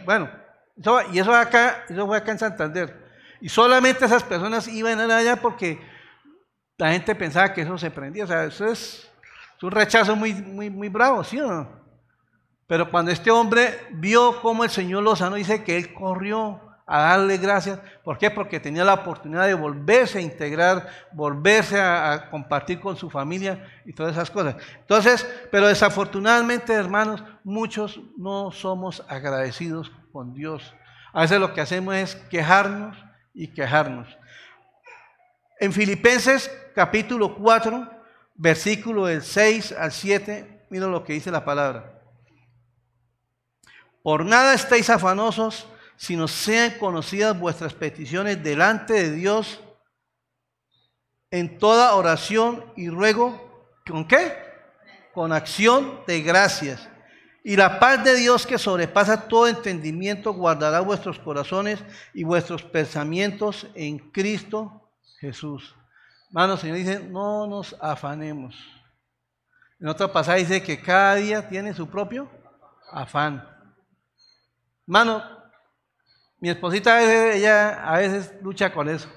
Bueno, 0.05 0.29
y 1.11 1.19
eso 1.19 1.33
acá, 1.33 1.85
eso 1.87 2.05
fue 2.05 2.17
acá 2.17 2.31
en 2.31 2.39
Santander. 2.39 3.05
Y 3.41 3.49
solamente 3.49 4.05
esas 4.05 4.23
personas 4.23 4.67
iban 4.67 4.99
allá 5.11 5.35
porque 5.35 5.79
la 6.77 6.91
gente 6.91 7.15
pensaba 7.15 7.53
que 7.53 7.61
eso 7.61 7.77
se 7.77 7.91
prendía. 7.91 8.25
O 8.25 8.27
sea, 8.27 8.45
eso 8.45 8.65
es, 8.65 9.09
es 9.57 9.63
un 9.63 9.71
rechazo 9.71 10.15
muy, 10.15 10.33
muy, 10.33 10.69
muy 10.69 10.89
bravo, 10.89 11.23
¿sí 11.23 11.39
o 11.39 11.47
no? 11.47 11.85
Pero 12.67 12.89
cuando 12.89 13.11
este 13.11 13.29
hombre 13.29 13.87
vio 13.91 14.41
cómo 14.41 14.63
el 14.63 14.69
Señor 14.69 15.03
lo 15.03 15.15
sanó, 15.15 15.35
dice 15.35 15.63
que 15.63 15.77
él 15.77 15.93
corrió 15.93 16.61
a 16.85 16.99
darle 16.99 17.37
gracias. 17.37 17.79
¿Por 18.03 18.17
qué? 18.17 18.29
Porque 18.29 18.59
tenía 18.59 18.83
la 18.83 18.93
oportunidad 18.93 19.47
de 19.47 19.55
volverse 19.55 20.19
a 20.19 20.21
integrar, 20.21 20.87
volverse 21.11 21.79
a, 21.79 22.29
compartir 22.29 22.79
con 22.79 22.95
su 22.95 23.09
familia 23.09 23.65
y 23.85 23.93
todas 23.93 24.13
esas 24.13 24.29
cosas. 24.29 24.55
Entonces, 24.79 25.25
pero 25.51 25.67
desafortunadamente, 25.67 26.73
hermanos, 26.73 27.23
muchos 27.43 27.99
no 28.17 28.51
somos 28.51 29.03
agradecidos 29.07 29.91
con 30.11 30.33
Dios. 30.33 30.75
A 31.11 31.21
veces 31.21 31.39
lo 31.39 31.53
que 31.53 31.61
hacemos 31.61 31.95
es 31.95 32.15
quejarnos 32.15 32.97
y 33.33 33.47
quejarnos. 33.47 34.07
En 35.59 35.73
Filipenses 35.73 36.51
capítulo 36.75 37.35
4, 37.35 37.89
versículo 38.35 39.05
del 39.05 39.23
6 39.23 39.71
al 39.71 39.91
7, 39.91 40.67
miren 40.69 40.91
lo 40.91 41.03
que 41.03 41.13
dice 41.13 41.31
la 41.31 41.45
palabra. 41.45 41.93
Por 44.03 44.23
nada 44.23 44.53
estéis 44.53 44.89
afanosos, 44.89 45.67
sino 45.97 46.27
sean 46.27 46.77
conocidas 46.79 47.39
vuestras 47.39 47.73
peticiones 47.73 48.43
delante 48.43 48.93
de 48.93 49.11
Dios 49.11 49.59
en 51.31 51.57
toda 51.57 51.95
oración 51.95 52.63
y 52.75 52.89
ruego. 52.89 53.67
¿Con 53.85 54.07
qué? 54.07 54.33
Con 55.13 55.31
acción 55.31 56.01
de 56.07 56.21
gracias. 56.21 56.89
Y 57.43 57.55
la 57.55 57.79
paz 57.79 58.03
de 58.03 58.15
Dios 58.15 58.47
que 58.47 58.57
sobrepasa 58.57 59.27
todo 59.27 59.47
entendimiento 59.47 60.33
guardará 60.33 60.79
vuestros 60.79 61.19
corazones 61.19 61.83
y 62.13 62.23
vuestros 62.23 62.63
pensamientos 62.63 63.67
en 63.75 63.99
Cristo 63.99 64.89
Jesús. 65.19 65.75
Hermanos, 66.29 66.59
Señor 66.59 66.77
dice, 66.77 66.99
no 66.99 67.45
nos 67.47 67.75
afanemos. 67.79 68.55
En 69.79 69.87
otro 69.87 70.11
pasaje 70.11 70.39
dice 70.39 70.63
que 70.63 70.81
cada 70.81 71.15
día 71.15 71.47
tiene 71.47 71.73
su 71.73 71.87
propio 71.87 72.29
afán. 72.91 73.47
Mano, 74.87 75.34
mi 76.45 76.51
esposita 76.51 76.95
a 76.95 76.99
veces, 76.99 77.37
ella 77.37 77.83
a 77.83 77.97
veces 77.97 78.35
lucha 78.43 78.71
con 78.71 78.87
eso. 78.87 79.09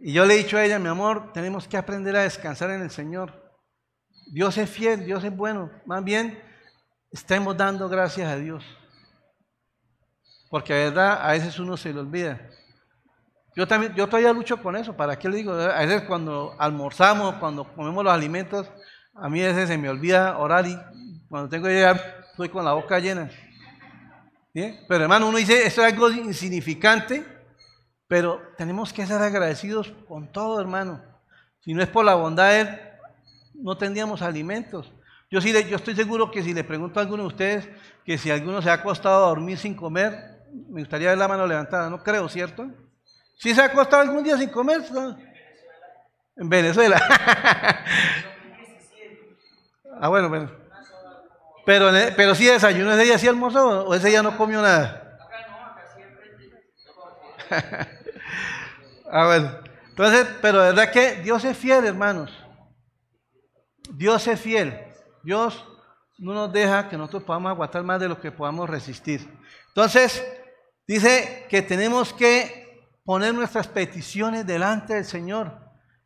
Y 0.00 0.12
yo 0.12 0.24
le 0.24 0.34
he 0.34 0.36
dicho 0.36 0.56
a 0.56 0.64
ella, 0.64 0.78
mi 0.78 0.86
amor, 0.86 1.32
tenemos 1.32 1.66
que 1.66 1.76
aprender 1.76 2.14
a 2.14 2.22
descansar 2.22 2.70
en 2.70 2.82
el 2.82 2.92
Señor. 2.92 3.58
Dios 4.30 4.56
es 4.56 4.70
fiel, 4.70 5.04
Dios 5.04 5.24
es 5.24 5.36
bueno. 5.36 5.72
Más 5.84 6.04
bien, 6.04 6.40
estemos 7.10 7.56
dando 7.56 7.88
gracias 7.88 8.28
a 8.28 8.36
Dios. 8.36 8.64
Porque 10.48 10.74
de 10.74 10.90
verdad 10.90 11.18
a 11.20 11.32
veces 11.32 11.58
uno 11.58 11.76
se 11.76 11.92
le 11.92 11.98
olvida. 11.98 12.40
Yo 13.56 13.66
también, 13.66 13.96
yo 13.96 14.06
todavía 14.06 14.32
lucho 14.32 14.62
con 14.62 14.76
eso. 14.76 14.96
¿Para 14.96 15.18
qué 15.18 15.28
le 15.28 15.38
digo? 15.38 15.54
A 15.54 15.80
veces 15.80 16.02
cuando 16.02 16.54
almorzamos, 16.56 17.34
cuando 17.40 17.64
comemos 17.74 18.04
los 18.04 18.14
alimentos, 18.14 18.70
a 19.12 19.28
mí 19.28 19.42
a 19.42 19.48
veces 19.48 19.66
se 19.66 19.76
me 19.76 19.88
olvida 19.88 20.38
orar 20.38 20.68
y 20.68 20.78
cuando 21.28 21.48
tengo 21.48 21.66
que 21.66 21.74
llegar 21.74 22.00
estoy 22.30 22.48
con 22.48 22.64
la 22.64 22.74
boca 22.74 23.00
llena. 23.00 23.28
Pero 24.52 25.04
hermano, 25.04 25.28
uno 25.28 25.38
dice, 25.38 25.66
esto 25.66 25.84
es 25.84 25.92
algo 25.92 26.10
insignificante, 26.10 27.24
pero 28.06 28.40
tenemos 28.56 28.92
que 28.92 29.06
ser 29.06 29.20
agradecidos 29.22 29.92
con 30.08 30.32
todo, 30.32 30.60
hermano. 30.60 31.02
Si 31.60 31.74
no 31.74 31.82
es 31.82 31.88
por 31.88 32.04
la 32.04 32.14
bondad 32.14 32.50
de 32.50 32.60
Él, 32.60 32.80
no 33.54 33.76
tendríamos 33.76 34.22
alimentos. 34.22 34.92
Yo, 35.30 35.40
sí, 35.40 35.52
yo 35.68 35.76
estoy 35.76 35.94
seguro 35.94 36.30
que 36.30 36.42
si 36.42 36.54
le 36.54 36.64
pregunto 36.64 36.98
a 36.98 37.02
alguno 37.02 37.24
de 37.24 37.28
ustedes 37.28 37.68
que 38.04 38.16
si 38.16 38.30
alguno 38.30 38.62
se 38.62 38.70
ha 38.70 38.74
acostado 38.74 39.26
a 39.26 39.28
dormir 39.28 39.58
sin 39.58 39.74
comer, 39.74 40.38
me 40.70 40.80
gustaría 40.80 41.10
ver 41.10 41.18
la 41.18 41.28
mano 41.28 41.46
levantada. 41.46 41.90
No 41.90 42.02
creo, 42.02 42.28
¿cierto? 42.28 42.66
¿Si 43.36 43.54
se 43.54 43.60
ha 43.60 43.66
acostado 43.66 44.02
algún 44.02 44.24
día 44.24 44.38
sin 44.38 44.48
comer? 44.48 44.82
En 46.36 46.48
Venezuela. 46.48 46.98
ah, 50.00 50.08
bueno, 50.08 50.30
bueno. 50.30 50.67
Pero, 51.68 51.90
pero 52.16 52.34
sí 52.34 52.46
desayuno, 52.46 52.94
ese 52.94 53.02
día 53.02 53.18
sí 53.18 53.28
almorzó 53.28 53.84
o 53.84 53.94
ese 53.94 54.08
día 54.08 54.22
no 54.22 54.34
comió 54.38 54.62
nada. 54.62 55.18
ah, 59.12 59.26
bueno. 59.26 59.58
Entonces, 59.90 60.26
pero 60.40 60.62
de 60.62 60.68
verdad 60.70 60.90
que 60.90 61.16
Dios 61.16 61.44
es 61.44 61.54
fiel, 61.58 61.84
hermanos. 61.84 62.32
Dios 63.90 64.26
es 64.28 64.40
fiel. 64.40 64.80
Dios 65.22 65.62
no 66.16 66.32
nos 66.32 66.50
deja 66.50 66.88
que 66.88 66.96
nosotros 66.96 67.24
podamos 67.24 67.50
aguantar 67.50 67.82
más 67.82 68.00
de 68.00 68.08
lo 68.08 68.18
que 68.18 68.32
podamos 68.32 68.70
resistir. 68.70 69.28
Entonces, 69.66 70.26
dice 70.86 71.44
que 71.50 71.60
tenemos 71.60 72.14
que 72.14 72.88
poner 73.04 73.34
nuestras 73.34 73.68
peticiones 73.68 74.46
delante 74.46 74.94
del 74.94 75.04
Señor 75.04 75.52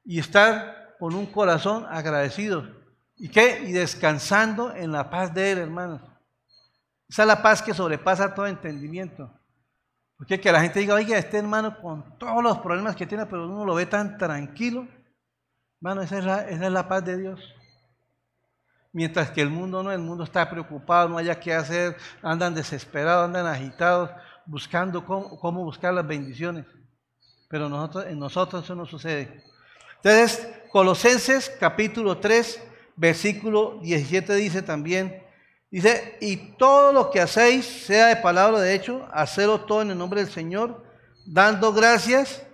y 0.05 0.19
estar 0.19 0.97
con 0.99 1.15
un 1.15 1.27
corazón 1.27 1.87
agradecido. 1.89 2.82
¿Y 3.23 3.29
qué? 3.29 3.63
Y 3.65 3.71
descansando 3.71 4.75
en 4.75 4.91
la 4.91 5.09
paz 5.09 5.33
de 5.33 5.53
Él, 5.53 5.59
hermanos. 5.59 6.01
Esa 7.09 7.23
es 7.23 7.29
la 7.29 7.41
paz 7.41 7.63
que 7.63 7.73
sobrepasa 7.73 8.35
todo 8.35 8.49
entendimiento. 8.49 9.33
Porque 10.17 10.41
que 10.41 10.51
la 10.51 10.61
gente 10.61 10.81
diga, 10.81 10.97
oiga, 10.97 11.17
este 11.17 11.39
hermano 11.39 11.81
con 11.81 12.19
todos 12.19 12.43
los 12.43 12.59
problemas 12.59 12.97
que 12.97 13.07
tiene, 13.07 13.25
pero 13.27 13.47
uno 13.47 13.65
lo 13.65 13.77
ve 13.77 13.87
tan 13.87 14.19
tranquilo. 14.19 14.89
Hermano, 15.81 16.03
esa 16.03 16.19
es 16.19 16.25
la, 16.25 16.49
es 16.49 16.59
la 16.59 16.89
paz 16.89 17.05
de 17.05 17.17
Dios. 17.17 17.55
Mientras 18.93 19.31
que 19.31 19.41
el 19.41 19.51
mundo 19.51 19.85
no, 19.85 19.93
el 19.93 20.01
mundo 20.01 20.25
está 20.25 20.51
preocupado, 20.51 21.09
no 21.09 21.17
haya 21.17 21.39
qué 21.39 21.55
hacer, 21.55 21.97
andan 22.23 22.57
desesperados, 22.57 23.27
andan 23.27 23.47
agitados, 23.47 24.11
buscando 24.47 25.07
cómo, 25.07 25.39
cómo 25.39 25.63
buscar 25.63 25.95
las 25.95 26.09
bendiciones. 26.09 26.67
Pero 27.49 27.69
nosotros, 27.69 28.05
en 28.07 28.19
nosotros 28.19 28.65
eso 28.65 28.75
no 28.75 28.85
sucede. 28.85 29.45
Entonces, 30.03 30.53
Colosenses 30.73 31.57
capítulo 31.61 32.19
3, 32.19 32.71
versículo 32.97 33.79
17 33.83 34.35
dice 34.35 34.63
también, 34.63 35.23
dice, 35.71 36.17
y 36.21 36.37
todo 36.57 36.93
lo 36.93 37.11
que 37.11 37.21
hacéis, 37.21 37.65
sea 37.65 38.09
de 38.09 38.17
palabra 38.17 38.59
o 38.59 38.61
de 38.61 38.75
hecho, 38.75 39.09
hacedlo 39.13 39.61
todo 39.63 39.83
en 39.83 39.91
el 39.91 39.99
nombre 39.99 40.23
del 40.23 40.33
Señor, 40.33 40.85
dando 41.27 41.73
gracias 41.73 42.47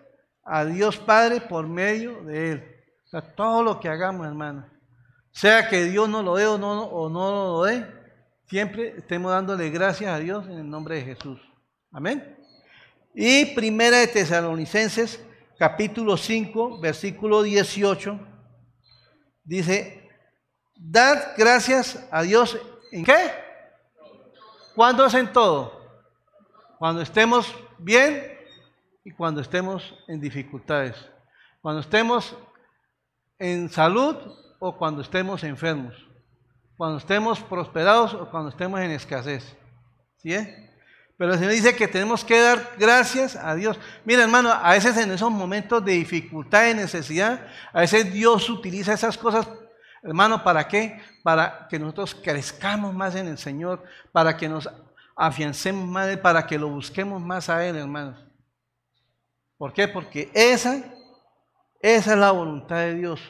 a 0.44 0.64
Dios 0.64 0.96
Padre 0.96 1.40
por 1.40 1.66
medio 1.66 2.22
de 2.24 2.52
Él. 2.52 2.76
O 3.06 3.08
sea, 3.10 3.20
todo 3.20 3.62
lo 3.62 3.80
que 3.80 3.88
hagamos, 3.88 4.26
hermano, 4.26 4.66
sea 5.30 5.68
que 5.68 5.84
Dios 5.84 6.08
nos 6.08 6.24
lo 6.24 6.36
dé 6.36 6.46
o 6.46 6.58
no, 6.58 6.84
o 6.84 7.08
no 7.08 7.30
lo 7.30 7.62
dé, 7.64 7.86
siempre 8.48 8.96
estemos 8.98 9.30
dándole 9.30 9.70
gracias 9.70 10.10
a 10.10 10.18
Dios 10.18 10.46
en 10.46 10.58
el 10.58 10.68
nombre 10.68 10.96
de 10.96 11.02
Jesús. 11.04 11.40
Amén. 11.92 12.36
Y 13.14 13.46
primera 13.54 13.98
de 13.98 14.06
Tesalonicenses, 14.06 15.20
capítulo 15.58 16.16
5, 16.16 16.80
versículo 16.80 17.42
18, 17.42 18.18
dice, 19.44 20.07
dad 20.78 21.34
gracias 21.36 22.02
a 22.10 22.22
Dios 22.22 22.58
en 22.92 23.04
qué? 23.04 23.32
¿Cuándo 24.74 25.04
hacen 25.04 25.32
todo? 25.32 25.78
Cuando 26.78 27.02
estemos 27.02 27.52
bien 27.78 28.38
y 29.04 29.10
cuando 29.10 29.40
estemos 29.40 29.94
en 30.06 30.20
dificultades. 30.20 30.96
Cuando 31.60 31.80
estemos 31.80 32.36
en 33.38 33.68
salud 33.68 34.16
o 34.60 34.76
cuando 34.76 35.02
estemos 35.02 35.42
enfermos. 35.44 35.94
Cuando 36.76 36.98
estemos 36.98 37.40
prosperados 37.40 38.14
o 38.14 38.30
cuando 38.30 38.50
estemos 38.50 38.80
en 38.80 38.92
escasez. 38.92 39.56
¿Sí? 40.18 40.36
Pero 41.18 41.32
el 41.32 41.38
Señor 41.40 41.52
dice 41.52 41.74
que 41.74 41.88
tenemos 41.88 42.24
que 42.24 42.40
dar 42.40 42.74
gracias 42.78 43.34
a 43.34 43.56
Dios. 43.56 43.76
Mira, 44.04 44.22
hermano, 44.22 44.52
a 44.52 44.70
veces 44.70 44.96
en 44.96 45.10
esos 45.10 45.32
momentos 45.32 45.84
de 45.84 45.92
dificultad, 45.92 46.62
de 46.62 46.76
necesidad, 46.76 47.48
a 47.72 47.80
veces 47.80 48.12
Dios 48.12 48.48
utiliza 48.48 48.92
esas 48.92 49.18
cosas, 49.18 49.48
hermano, 50.02 50.42
¿para 50.42 50.66
qué? 50.68 51.00
Para 51.22 51.66
que 51.68 51.78
nosotros 51.78 52.14
crezcamos 52.14 52.94
más 52.94 53.14
en 53.14 53.26
el 53.28 53.38
Señor, 53.38 53.84
para 54.12 54.36
que 54.36 54.48
nos 54.48 54.68
afiancemos 55.16 55.86
más, 55.86 56.16
para 56.18 56.46
que 56.46 56.58
lo 56.58 56.68
busquemos 56.68 57.20
más 57.20 57.48
a 57.48 57.66
Él, 57.66 57.76
hermanos. 57.76 58.24
¿Por 59.56 59.72
qué? 59.72 59.88
Porque 59.88 60.30
esa, 60.34 60.76
esa 61.80 62.12
es 62.12 62.18
la 62.18 62.30
voluntad 62.30 62.76
de 62.76 62.94
Dios. 62.94 63.20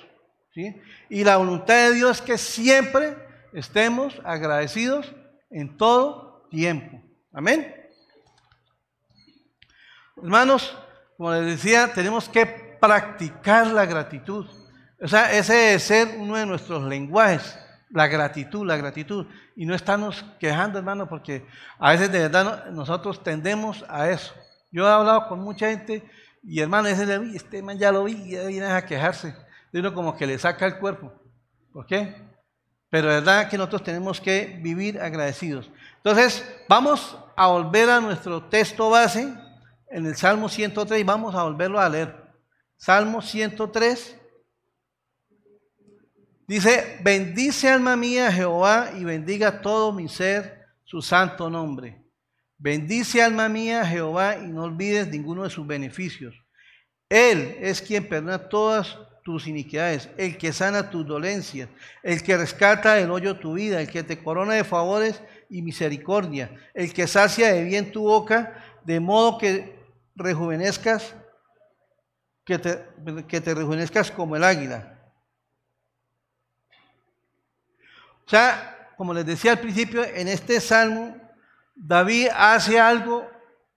¿sí? 0.54 0.80
Y 1.08 1.24
la 1.24 1.38
voluntad 1.38 1.74
de 1.74 1.94
Dios 1.94 2.18
es 2.18 2.22
que 2.22 2.38
siempre 2.38 3.16
estemos 3.52 4.20
agradecidos 4.24 5.10
en 5.50 5.76
todo 5.76 6.46
tiempo. 6.50 7.00
Amén. 7.32 7.74
Hermanos, 10.16 10.76
como 11.16 11.32
les 11.32 11.46
decía, 11.46 11.92
tenemos 11.92 12.28
que 12.28 12.44
practicar 12.80 13.68
la 13.68 13.86
gratitud. 13.86 14.46
O 15.00 15.06
sea, 15.06 15.32
ese 15.32 15.52
debe 15.52 15.78
ser 15.78 16.16
uno 16.18 16.36
de 16.36 16.46
nuestros 16.46 16.82
lenguajes, 16.82 17.58
la 17.90 18.06
gratitud, 18.08 18.66
la 18.66 18.76
gratitud. 18.76 19.26
Y 19.54 19.64
no 19.64 19.74
estarnos 19.74 20.24
quejando, 20.40 20.78
hermano, 20.78 21.08
porque 21.08 21.46
a 21.78 21.92
veces 21.92 22.10
de 22.10 22.20
verdad 22.20 22.66
nosotros 22.70 23.22
tendemos 23.22 23.84
a 23.88 24.10
eso. 24.10 24.34
Yo 24.70 24.86
he 24.86 24.90
hablado 24.90 25.28
con 25.28 25.40
mucha 25.40 25.70
gente 25.70 26.08
y 26.42 26.60
hermano, 26.60 26.88
ese 26.88 27.18
vi, 27.18 27.36
este 27.36 27.62
man 27.62 27.78
ya 27.78 27.92
lo 27.92 28.04
vi 28.04 28.30
ya 28.30 28.46
viene 28.46 28.66
a 28.66 28.84
quejarse. 28.84 29.34
De 29.72 29.80
uno 29.80 29.94
como 29.94 30.16
que 30.16 30.26
le 30.26 30.38
saca 30.38 30.66
el 30.66 30.78
cuerpo. 30.78 31.12
¿Por 31.72 31.86
qué? 31.86 32.16
Pero 32.90 33.10
es 33.10 33.16
verdad 33.16 33.48
que 33.48 33.58
nosotros 33.58 33.84
tenemos 33.84 34.20
que 34.20 34.58
vivir 34.62 35.00
agradecidos. 35.00 35.70
Entonces, 35.96 36.44
vamos 36.68 37.18
a 37.36 37.46
volver 37.48 37.90
a 37.90 38.00
nuestro 38.00 38.42
texto 38.44 38.90
base 38.90 39.32
en 39.90 40.06
el 40.06 40.16
Salmo 40.16 40.48
103 40.48 41.00
y 41.00 41.04
vamos 41.04 41.34
a 41.34 41.42
volverlo 41.42 41.78
a 41.78 41.88
leer. 41.88 42.16
Salmo 42.76 43.20
103 43.20 44.17
dice, 46.48 46.98
bendice 47.02 47.68
alma 47.68 47.94
mía 47.96 48.32
Jehová 48.32 48.90
y 48.98 49.04
bendiga 49.04 49.60
todo 49.60 49.92
mi 49.92 50.08
ser 50.08 50.66
su 50.84 51.00
santo 51.00 51.48
nombre. 51.48 52.02
Bendice 52.56 53.22
alma 53.22 53.48
mía 53.48 53.86
Jehová 53.86 54.38
y 54.38 54.48
no 54.48 54.64
olvides 54.64 55.06
ninguno 55.06 55.44
de 55.44 55.50
sus 55.50 55.64
beneficios. 55.64 56.34
Él 57.08 57.56
es 57.60 57.80
quien 57.80 58.08
perdona 58.08 58.48
todas 58.48 58.98
tus 59.22 59.46
iniquidades, 59.46 60.08
el 60.16 60.38
que 60.38 60.54
sana 60.54 60.88
tus 60.88 61.06
dolencias, 61.06 61.68
el 62.02 62.22
que 62.22 62.36
rescata 62.36 62.94
del 62.94 63.10
hoyo 63.10 63.38
tu 63.38 63.52
vida, 63.52 63.78
el 63.78 63.88
que 63.88 64.02
te 64.02 64.22
corona 64.22 64.54
de 64.54 64.64
favores 64.64 65.22
y 65.50 65.60
misericordia, 65.60 66.50
el 66.72 66.94
que 66.94 67.06
sacia 67.06 67.52
de 67.52 67.62
bien 67.64 67.92
tu 67.92 68.04
boca, 68.04 68.64
de 68.84 69.00
modo 69.00 69.36
que 69.36 69.76
rejuvenezcas, 70.16 71.14
que 72.44 72.58
te, 72.58 72.82
que 73.28 73.40
te 73.42 73.54
rejuvenezcas 73.54 74.10
como 74.10 74.34
el 74.34 74.44
águila. 74.44 74.98
O 78.17 78.17
sea, 78.28 78.92
como 78.96 79.14
les 79.14 79.26
decía 79.26 79.52
al 79.52 79.60
principio, 79.60 80.04
en 80.04 80.28
este 80.28 80.60
salmo, 80.60 81.16
David 81.74 82.28
hace 82.36 82.80
algo 82.80 83.26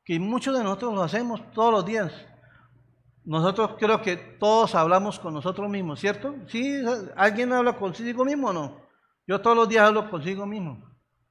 que 0.04 0.20
muchos 0.20 0.58
de 0.58 0.64
nosotros 0.64 0.94
lo 0.94 1.04
hacemos 1.04 1.42
todos 1.54 1.72
los 1.72 1.86
días. 1.86 2.12
Nosotros 3.24 3.76
creo 3.80 4.02
que 4.02 4.18
todos 4.18 4.74
hablamos 4.74 5.20
con 5.20 5.34
nosotros 5.34 5.70
mismos, 5.70 6.00
¿cierto? 6.00 6.36
¿Sí? 6.48 6.84
¿Alguien 7.16 7.54
habla 7.54 7.74
consigo 7.74 8.26
mismo 8.26 8.50
o 8.50 8.54
no? 8.54 8.82
Yo 9.28 9.40
todos 9.40 9.56
los 9.56 9.70
días 9.70 9.88
hablo 9.88 10.10
consigo 10.10 10.46
mismo. 10.46 10.84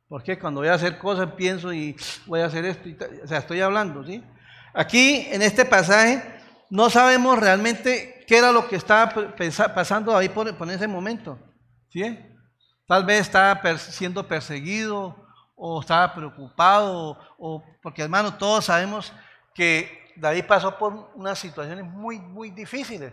Porque 0.08 0.38
cuando 0.38 0.60
voy 0.60 0.68
a 0.68 0.74
hacer 0.74 0.98
cosas 0.98 1.32
pienso 1.32 1.72
y 1.72 1.96
voy 2.26 2.40
a 2.40 2.46
hacer 2.46 2.64
esto, 2.64 2.88
y 2.88 2.96
o 3.22 3.26
sea, 3.26 3.38
estoy 3.38 3.60
hablando, 3.60 4.04
¿sí? 4.04 4.24
Aquí, 4.72 5.26
en 5.30 5.42
este 5.42 5.64
pasaje, 5.64 6.22
no 6.68 6.90
sabemos 6.90 7.38
realmente 7.38 8.24
qué 8.26 8.38
era 8.38 8.52
lo 8.52 8.68
que 8.68 8.76
estaba 8.76 9.34
pasando 9.74 10.16
ahí 10.16 10.28
por, 10.28 10.48
ese 10.70 10.86
momento, 10.86 11.38
¿sí? 11.88 12.18
Tal 12.90 13.04
vez 13.04 13.20
estaba 13.20 13.62
siendo 13.78 14.26
perseguido 14.26 15.14
o 15.54 15.80
estaba 15.80 16.12
preocupado, 16.12 17.16
o, 17.38 17.62
porque 17.80 18.02
hermano, 18.02 18.36
todos 18.36 18.64
sabemos 18.64 19.12
que 19.54 20.12
David 20.16 20.46
pasó 20.48 20.76
por 20.76 21.12
unas 21.14 21.38
situaciones 21.38 21.84
muy, 21.84 22.18
muy 22.18 22.50
difíciles. 22.50 23.12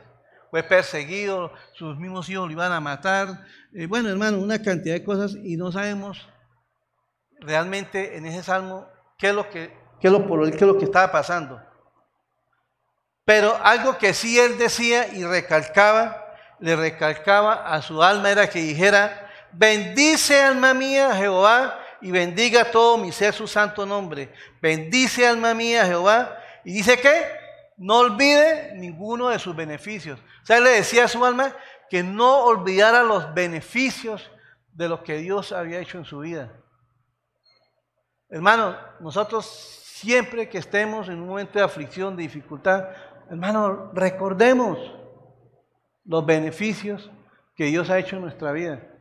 Fue 0.49 0.63
perseguido, 0.63 1.53
sus 1.73 1.95
mismos 1.95 2.27
hijos 2.27 2.47
lo 2.47 2.53
iban 2.53 2.71
a 2.71 2.79
matar. 2.79 3.45
Eh, 3.71 3.85
bueno, 3.85 4.09
hermano, 4.09 4.39
una 4.39 4.59
cantidad 4.63 4.95
de 4.95 5.03
cosas 5.03 5.35
y 5.43 5.57
no 5.57 5.71
sabemos 5.71 6.27
realmente 7.39 8.17
en 8.17 8.25
ese 8.25 8.41
salmo 8.41 8.87
qué 9.19 9.29
es 9.29 9.35
lo 9.35 9.47
que, 9.47 9.77
qué 10.01 10.07
es 10.07 10.11
lo, 10.11 10.25
qué 10.25 10.55
es 10.55 10.61
lo 10.63 10.79
que 10.79 10.85
estaba 10.85 11.11
pasando. 11.11 11.61
Pero 13.25 13.55
algo 13.61 13.99
que 13.99 14.15
sí 14.15 14.39
él 14.39 14.57
decía 14.57 15.13
y 15.13 15.23
recalcaba, 15.23 16.25
le 16.59 16.75
recalcaba 16.75 17.53
a 17.71 17.83
su 17.83 18.01
alma 18.01 18.31
era 18.31 18.49
que 18.49 18.57
dijera, 18.57 19.25
bendice 19.58 20.41
alma 20.41 20.74
mía 20.74 21.15
Jehová 21.15 21.80
y 22.02 22.12
bendiga 22.12 22.72
todo 22.72 22.98
mi 22.98 23.12
ser 23.12 23.34
su 23.34 23.48
santo 23.48 23.86
nombre. 23.86 24.32
Bendice 24.62 25.28
alma 25.28 25.54
mía 25.54 25.86
Jehová. 25.86 26.38
Y 26.63 26.74
dice 26.74 27.00
que 27.00 27.26
no 27.78 28.00
olvide 28.00 28.74
ninguno 28.76 29.30
de 29.30 29.39
sus 29.39 29.56
beneficios. 29.56 30.20
O 30.43 30.46
sea, 30.46 30.60
le 30.60 30.72
decía 30.72 31.06
a 31.06 31.08
su 31.08 31.24
alma 31.26 31.56
que 31.89 32.04
no 32.04 32.43
olvidara 32.43 33.04
los 33.04 33.34
beneficios 33.34 34.30
de 34.74 34.89
lo 34.89 35.04
que 35.04 35.17
Dios 35.17 35.52
había 35.52 35.80
hecho 35.80 35.98
en 35.98 36.06
su 36.06 36.20
vida. 36.20 36.52
Hermano, 38.30 38.78
nosotros 39.00 39.46
siempre 39.46 40.50
que 40.50 40.58
estemos 40.58 41.08
en 41.08 41.20
un 41.22 41.28
momento 41.30 41.58
de 41.58 41.65
aflicción, 41.65 42.15
de 42.15 42.24
dificultad, 42.24 42.89
hermano, 43.30 43.91
recordemos 43.93 44.78
los 46.04 46.26
beneficios 46.26 47.10
que 47.56 47.65
Dios 47.65 47.89
ha 47.89 47.98
hecho 47.98 48.17
en 48.17 48.24
nuestra 48.24 48.52
vida. 48.52 48.96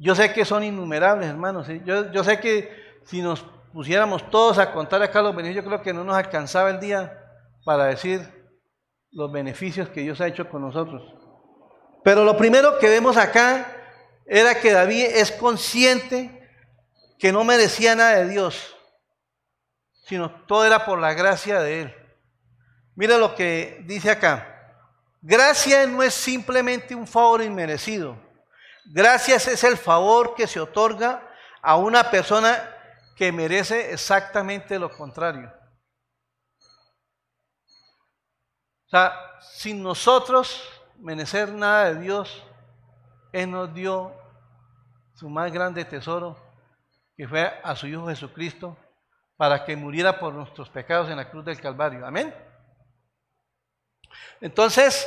Yo 0.00 0.14
sé 0.14 0.32
que 0.32 0.44
son 0.44 0.62
innumerables, 0.62 1.28
hermanos. 1.28 1.66
Yo, 1.84 2.10
yo 2.12 2.22
sé 2.22 2.38
que 2.38 2.70
si 3.04 3.20
nos 3.20 3.44
pusiéramos 3.72 4.30
todos 4.30 4.58
a 4.58 4.72
contar 4.72 5.02
acá 5.02 5.20
los 5.20 5.34
beneficios, 5.34 5.64
yo 5.64 5.68
creo 5.68 5.82
que 5.82 5.92
no 5.92 6.04
nos 6.04 6.16
alcanzaba 6.16 6.70
el 6.70 6.78
día 6.78 7.20
para 7.64 7.86
decir 7.86 8.20
los 9.10 9.32
beneficios 9.32 9.88
que 9.88 10.00
Dios 10.02 10.20
ha 10.20 10.28
hecho 10.28 10.48
con 10.48 10.62
nosotros. 10.62 11.02
Pero 12.04 12.24
lo 12.24 12.36
primero 12.36 12.78
que 12.78 12.88
vemos 12.88 13.16
acá 13.16 13.66
era 14.24 14.60
que 14.60 14.72
David 14.72 15.06
es 15.14 15.32
consciente 15.32 16.48
que 17.18 17.32
no 17.32 17.42
merecía 17.42 17.96
nada 17.96 18.18
de 18.18 18.28
Dios, 18.28 18.76
sino 20.06 20.30
todo 20.46 20.64
era 20.64 20.84
por 20.84 21.00
la 21.00 21.12
gracia 21.14 21.60
de 21.60 21.82
Él. 21.82 21.94
Mira 22.94 23.18
lo 23.18 23.34
que 23.34 23.82
dice 23.86 24.10
acá. 24.10 24.76
Gracia 25.20 25.86
no 25.86 26.02
es 26.02 26.14
simplemente 26.14 26.94
un 26.94 27.06
favor 27.06 27.42
inmerecido. 27.42 28.27
Gracias 28.90 29.46
es 29.48 29.64
el 29.64 29.76
favor 29.76 30.34
que 30.34 30.46
se 30.46 30.58
otorga 30.58 31.22
a 31.60 31.76
una 31.76 32.10
persona 32.10 32.74
que 33.14 33.30
merece 33.30 33.92
exactamente 33.92 34.78
lo 34.78 34.90
contrario. 34.90 35.52
O 38.86 38.88
sea, 38.88 39.12
sin 39.42 39.82
nosotros 39.82 40.66
merecer 40.96 41.52
nada 41.52 41.92
de 41.92 42.00
Dios, 42.00 42.42
Él 43.30 43.50
nos 43.50 43.74
dio 43.74 44.14
su 45.14 45.28
más 45.28 45.52
grande 45.52 45.84
tesoro, 45.84 46.38
que 47.14 47.28
fue 47.28 47.60
a 47.62 47.76
su 47.76 47.88
Hijo 47.88 48.06
Jesucristo, 48.06 48.74
para 49.36 49.66
que 49.66 49.76
muriera 49.76 50.18
por 50.18 50.32
nuestros 50.32 50.70
pecados 50.70 51.10
en 51.10 51.16
la 51.16 51.30
cruz 51.30 51.44
del 51.44 51.60
Calvario. 51.60 52.06
Amén. 52.06 52.34
Entonces, 54.40 55.06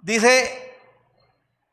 dice 0.00 0.69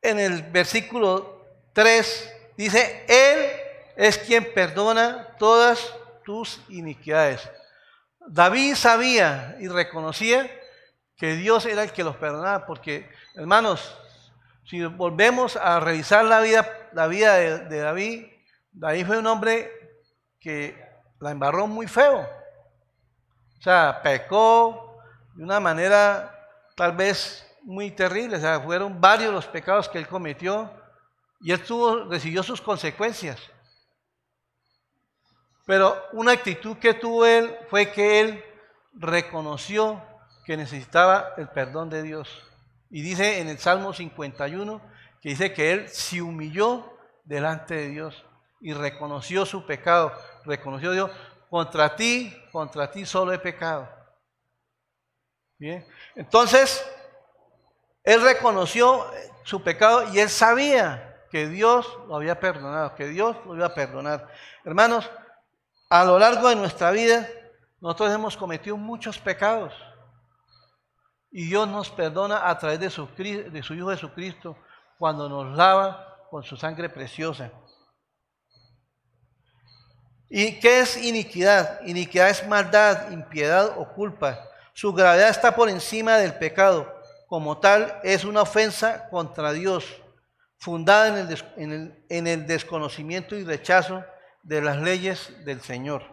en 0.01 0.19
el 0.19 0.43
versículo 0.43 1.45
3, 1.73 2.33
dice, 2.57 3.05
Él 3.07 3.51
es 3.95 4.17
quien 4.17 4.53
perdona 4.53 5.35
todas 5.37 5.93
tus 6.23 6.61
iniquidades. 6.69 7.49
David 8.27 8.75
sabía 8.75 9.55
y 9.59 9.67
reconocía 9.67 10.49
que 11.15 11.35
Dios 11.35 11.65
era 11.65 11.83
el 11.83 11.91
que 11.91 12.03
los 12.03 12.15
perdonaba, 12.17 12.65
porque, 12.65 13.09
hermanos, 13.35 13.97
si 14.65 14.83
volvemos 14.85 15.55
a 15.55 15.79
revisar 15.79 16.25
la 16.25 16.41
vida, 16.41 16.67
la 16.93 17.07
vida 17.07 17.35
de, 17.35 17.59
de 17.59 17.79
David, 17.79 18.25
David 18.71 19.05
fue 19.07 19.17
un 19.17 19.27
hombre 19.27 19.71
que 20.39 20.77
la 21.19 21.31
embarró 21.31 21.67
muy 21.67 21.87
feo. 21.87 22.19
O 23.57 23.61
sea, 23.61 24.01
pecó 24.03 24.99
de 25.33 25.43
una 25.43 25.59
manera 25.59 26.33
tal 26.75 26.91
vez 26.95 27.46
muy 27.67 27.91
terrible. 27.91 28.37
O 28.37 28.39
sea, 28.39 28.61
fueron 28.61 28.99
varios 28.99 29.33
los 29.33 29.45
pecados 29.45 29.89
que 29.89 29.97
él 29.97 30.07
cometió 30.07 30.71
y 31.41 31.51
él 31.51 31.61
tuvo, 31.63 32.05
recibió 32.05 32.41
sus 32.41 32.61
consecuencias. 32.61 33.39
Pero 35.65 36.01
una 36.13 36.31
actitud 36.31 36.77
que 36.77 36.93
tuvo 36.93 37.25
él 37.25 37.53
fue 37.69 37.91
que 37.91 38.21
él 38.21 38.43
reconoció 38.93 40.01
que 40.45 40.55
necesitaba 40.55 41.33
el 41.35 41.49
perdón 41.49 41.89
de 41.89 42.03
Dios. 42.03 42.41
Y 42.89 43.01
dice 43.01 43.41
en 43.41 43.49
el 43.49 43.59
Salmo 43.59 43.93
51 43.93 44.81
que 45.21 45.29
dice 45.29 45.53
que 45.53 45.73
él 45.73 45.89
se 45.89 46.21
humilló 46.21 46.97
delante 47.25 47.75
de 47.75 47.89
Dios 47.89 48.25
y 48.61 48.73
reconoció 48.73 49.45
su 49.45 49.65
pecado, 49.65 50.13
reconoció 50.45 50.93
Dios, 50.93 51.11
contra 51.49 51.97
ti, 51.97 52.33
contra 52.49 52.89
ti 52.89 53.05
solo 53.05 53.33
he 53.33 53.39
pecado. 53.39 53.89
Bien, 55.59 55.85
entonces 56.15 56.85
él 58.07 58.21
reconoció 58.21 59.05
su 59.43 59.61
pecado 59.61 60.13
y 60.13 60.19
él 60.19 60.29
sabía 60.29 61.25
que 61.29 61.45
Dios 61.49 61.85
lo 62.07 62.15
había 62.15 62.39
perdonado, 62.39 62.95
que 62.95 63.05
Dios 63.05 63.35
lo 63.45 63.53
iba 63.53 63.65
a 63.65 63.73
perdonar. 63.73 64.29
Hermanos, 64.63 65.11
a 65.89 66.05
lo 66.05 66.17
largo 66.17 66.47
de 66.47 66.55
nuestra 66.55 66.91
vida, 66.91 67.27
nosotros 67.81 68.13
hemos 68.13 68.37
cometido 68.37 68.77
muchos 68.77 69.19
pecados. 69.19 69.73
Y 71.31 71.47
Dios 71.47 71.67
nos 71.67 71.89
perdona 71.89 72.49
a 72.49 72.57
través 72.57 72.79
de 72.79 72.89
su, 72.89 73.07
de 73.07 73.61
su 73.61 73.73
Hijo 73.73 73.89
Jesucristo 73.89 74.57
cuando 74.97 75.27
nos 75.27 75.57
lava 75.57 76.15
con 76.31 76.43
su 76.43 76.55
sangre 76.55 76.87
preciosa. 76.87 77.51
¿Y 80.29 80.61
qué 80.61 80.79
es 80.79 80.95
iniquidad? 80.95 81.81
Iniquidad 81.81 82.29
es 82.29 82.47
maldad, 82.47 83.11
impiedad 83.11 83.73
o 83.77 83.85
culpa. 83.93 84.39
Su 84.71 84.93
gravedad 84.93 85.27
está 85.27 85.53
por 85.53 85.67
encima 85.67 86.15
del 86.15 86.35
pecado. 86.35 86.96
Como 87.27 87.59
tal, 87.59 87.99
es 88.03 88.23
una 88.23 88.41
ofensa 88.41 89.09
contra 89.09 89.51
Dios, 89.51 89.85
fundada 90.57 91.07
en 91.07 91.27
el, 91.27 91.43
en 91.57 91.71
el, 91.71 92.05
en 92.09 92.27
el 92.27 92.47
desconocimiento 92.47 93.35
y 93.35 93.43
rechazo 93.43 94.03
de 94.43 94.61
las 94.61 94.77
leyes 94.77 95.45
del 95.45 95.61
Señor. 95.61 96.03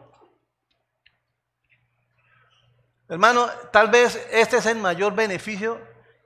Hermano, 3.09 3.47
tal 3.71 3.89
vez 3.91 4.27
este 4.33 4.57
es 4.57 4.67
el 4.67 4.79
mayor 4.79 5.15
beneficio 5.15 5.81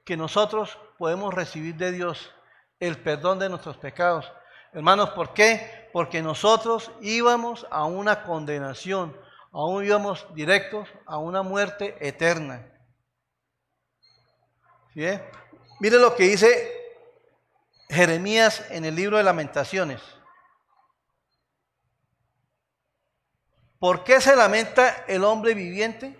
que 0.04 0.16
nosotros 0.16 0.78
podemos 0.96 1.34
recibir 1.34 1.74
de 1.74 1.92
Dios, 1.92 2.32
el 2.80 2.96
perdón 2.96 3.38
de 3.38 3.48
nuestros 3.48 3.76
pecados. 3.76 4.32
Hermanos, 4.72 5.10
¿por 5.10 5.34
qué? 5.34 5.90
Porque 5.92 6.22
nosotros 6.22 6.90
íbamos 7.00 7.66
a 7.70 7.84
una 7.84 8.22
condenación, 8.22 9.14
aún 9.52 9.84
íbamos 9.84 10.26
directos 10.34 10.88
a 11.04 11.18
una 11.18 11.42
muerte 11.42 11.96
eterna. 12.00 12.66
Mire 15.78 15.98
lo 16.00 16.16
que 16.16 16.24
dice 16.24 16.74
Jeremías 17.88 18.64
en 18.70 18.84
el 18.84 18.96
libro 18.96 19.16
de 19.16 19.22
lamentaciones. 19.22 20.02
¿Por 23.78 24.02
qué 24.02 24.20
se 24.20 24.34
lamenta 24.34 25.04
el 25.06 25.22
hombre 25.22 25.54
viviente? 25.54 26.18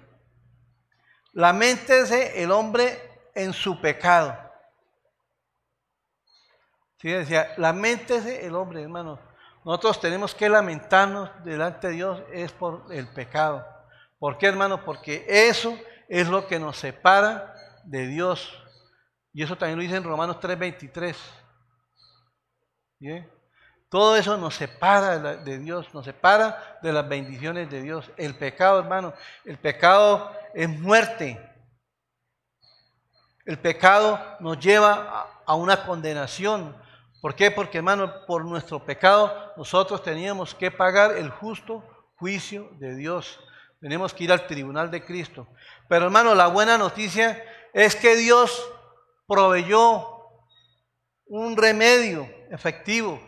Lamentese 1.33 2.41
el 2.41 2.53
hombre 2.53 3.03
en 3.35 3.53
su 3.53 3.81
pecado. 3.81 4.39
Sí, 7.01 7.11
decía, 7.11 7.55
lamentese 7.57 8.47
el 8.47 8.55
hombre, 8.55 8.83
hermano. 8.83 9.19
Nosotros 9.65 10.01
tenemos 10.01 10.37
que 10.37 10.49
lamentarnos 10.49 11.31
delante 11.45 11.89
de 11.89 11.95
Dios 11.95 12.23
es 12.33 12.53
por 12.53 12.87
el 12.93 13.09
pecado. 13.09 13.67
¿Por 14.21 14.39
qué, 14.39 14.47
hermano? 14.47 14.85
Porque 14.85 15.25
eso 15.29 15.77
es 16.09 16.29
lo 16.29 16.47
que 16.47 16.61
nos 16.61 16.77
separa 16.77 17.55
de 17.89 18.07
Dios. 18.07 18.53
Y 19.33 19.43
eso 19.43 19.57
también 19.57 19.79
lo 19.79 19.83
dice 19.83 19.97
en 19.97 20.05
Romanos 20.05 20.39
3:23. 20.41 21.17
¿Bien? 22.99 23.31
Todo 23.89 24.17
eso 24.17 24.37
nos 24.37 24.55
separa 24.55 25.19
de 25.19 25.59
Dios, 25.59 25.93
nos 25.95 26.05
separa 26.05 26.79
de 26.83 26.93
las 26.93 27.09
bendiciones 27.09 27.71
de 27.71 27.81
Dios. 27.81 28.11
El 28.19 28.35
pecado, 28.35 28.81
hermano, 28.81 29.15
el 29.47 29.57
pecado 29.59 30.31
es 30.53 30.69
muerte. 30.69 31.41
El 33.47 33.59
pecado 33.59 34.21
nos 34.41 34.59
lleva 34.59 35.41
a 35.47 35.55
una 35.55 35.87
condenación. 35.87 36.77
¿Por 37.23 37.35
qué? 37.35 37.51
Porque, 37.51 37.79
hermano, 37.79 38.27
por 38.27 38.45
nuestro 38.45 38.85
pecado 38.85 39.55
nosotros 39.57 40.03
teníamos 40.03 40.55
que 40.55 40.71
pagar 40.71 41.17
el 41.17 41.31
justo 41.31 41.83
juicio 42.17 42.69
de 42.79 42.95
Dios. 42.95 43.41
Tenemos 43.81 44.13
que 44.13 44.25
ir 44.25 44.33
al 44.33 44.47
tribunal 44.47 44.91
de 44.91 45.03
Cristo. 45.03 45.49
Pero, 45.89 46.05
hermano, 46.05 46.35
la 46.35 46.49
buena 46.49 46.77
noticia 46.77 47.43
es 47.73 47.97
que 47.97 48.17
Dios 48.17 48.71
proveyó 49.29 50.25
un 51.27 51.55
remedio 51.57 52.27
efectivo 52.51 53.21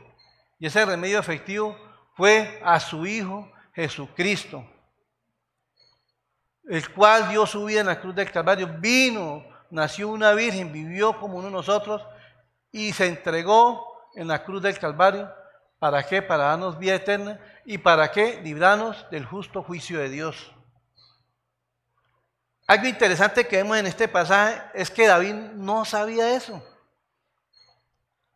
y 0.58 0.66
ese 0.66 0.84
remedio 0.84 1.18
efectivo 1.18 1.76
fue 2.16 2.60
a 2.64 2.80
su 2.80 3.06
Hijo 3.06 3.50
Jesucristo, 3.74 4.64
el 6.64 6.92
cual 6.92 7.28
dio 7.28 7.46
su 7.46 7.66
vida 7.66 7.80
en 7.80 7.86
la 7.86 8.00
cruz 8.00 8.14
del 8.14 8.30
Calvario. 8.30 8.66
Vino, 8.78 9.44
nació 9.70 10.08
una 10.08 10.32
virgen, 10.32 10.72
vivió 10.72 11.18
como 11.18 11.36
uno 11.36 11.46
de 11.46 11.52
nosotros 11.52 12.02
y 12.72 12.92
se 12.92 13.06
entregó 13.06 13.86
en 14.16 14.28
la 14.28 14.42
cruz 14.42 14.62
del 14.62 14.78
Calvario. 14.78 15.30
¿Para 15.78 16.02
qué? 16.02 16.22
Para 16.22 16.44
darnos 16.44 16.78
vida 16.78 16.94
eterna 16.94 17.40
y 17.64 17.78
para 17.78 18.10
qué? 18.10 18.40
Librarnos 18.42 19.06
del 19.10 19.24
justo 19.24 19.62
juicio 19.62 19.98
de 19.98 20.08
Dios. 20.08 20.52
Algo 22.70 22.86
interesante 22.86 23.48
que 23.48 23.56
vemos 23.56 23.76
en 23.78 23.86
este 23.88 24.06
pasaje 24.06 24.62
es 24.74 24.92
que 24.92 25.08
David 25.08 25.34
no 25.34 25.84
sabía 25.84 26.36
eso. 26.36 26.62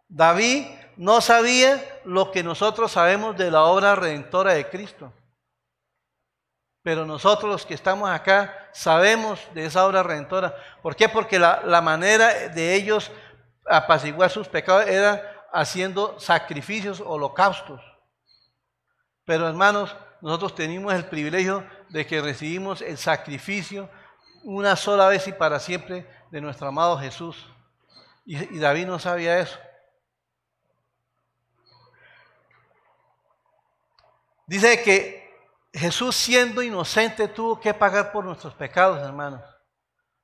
David 0.08 0.66
no 0.96 1.20
sabía 1.20 2.00
lo 2.04 2.32
que 2.32 2.42
nosotros 2.42 2.90
sabemos 2.90 3.36
de 3.36 3.48
la 3.52 3.62
obra 3.62 3.94
redentora 3.94 4.54
de 4.54 4.68
Cristo. 4.68 5.12
Pero 6.82 7.06
nosotros 7.06 7.48
los 7.48 7.64
que 7.64 7.74
estamos 7.74 8.10
acá 8.10 8.70
sabemos 8.72 9.38
de 9.54 9.66
esa 9.66 9.86
obra 9.86 10.02
redentora. 10.02 10.52
¿Por 10.82 10.96
qué? 10.96 11.08
Porque 11.08 11.38
la, 11.38 11.62
la 11.64 11.80
manera 11.80 12.48
de 12.48 12.74
ellos 12.74 13.12
apaciguar 13.64 14.30
sus 14.30 14.48
pecados 14.48 14.88
era 14.88 15.46
haciendo 15.52 16.18
sacrificios, 16.18 17.00
holocaustos. 17.00 17.80
Pero 19.24 19.46
hermanos, 19.46 19.94
nosotros 20.20 20.56
tenemos 20.56 20.92
el 20.92 21.04
privilegio 21.04 21.64
de 21.90 22.04
que 22.04 22.20
recibimos 22.20 22.82
el 22.82 22.98
sacrificio 22.98 23.88
una 24.44 24.76
sola 24.76 25.08
vez 25.08 25.26
y 25.26 25.32
para 25.32 25.58
siempre 25.58 26.06
de 26.30 26.40
nuestro 26.40 26.68
amado 26.68 26.98
Jesús. 26.98 27.46
Y, 28.24 28.58
David 28.58 28.86
no 28.86 28.98
sabía 28.98 29.40
eso. 29.40 29.58
Dice 34.46 34.82
que 34.82 35.34
Jesús 35.72 36.14
siendo 36.14 36.62
inocente 36.62 37.28
tuvo 37.28 37.58
que 37.58 37.74
pagar 37.74 38.12
por 38.12 38.24
nuestros 38.24 38.54
pecados, 38.54 39.02
hermanos. 39.02 39.42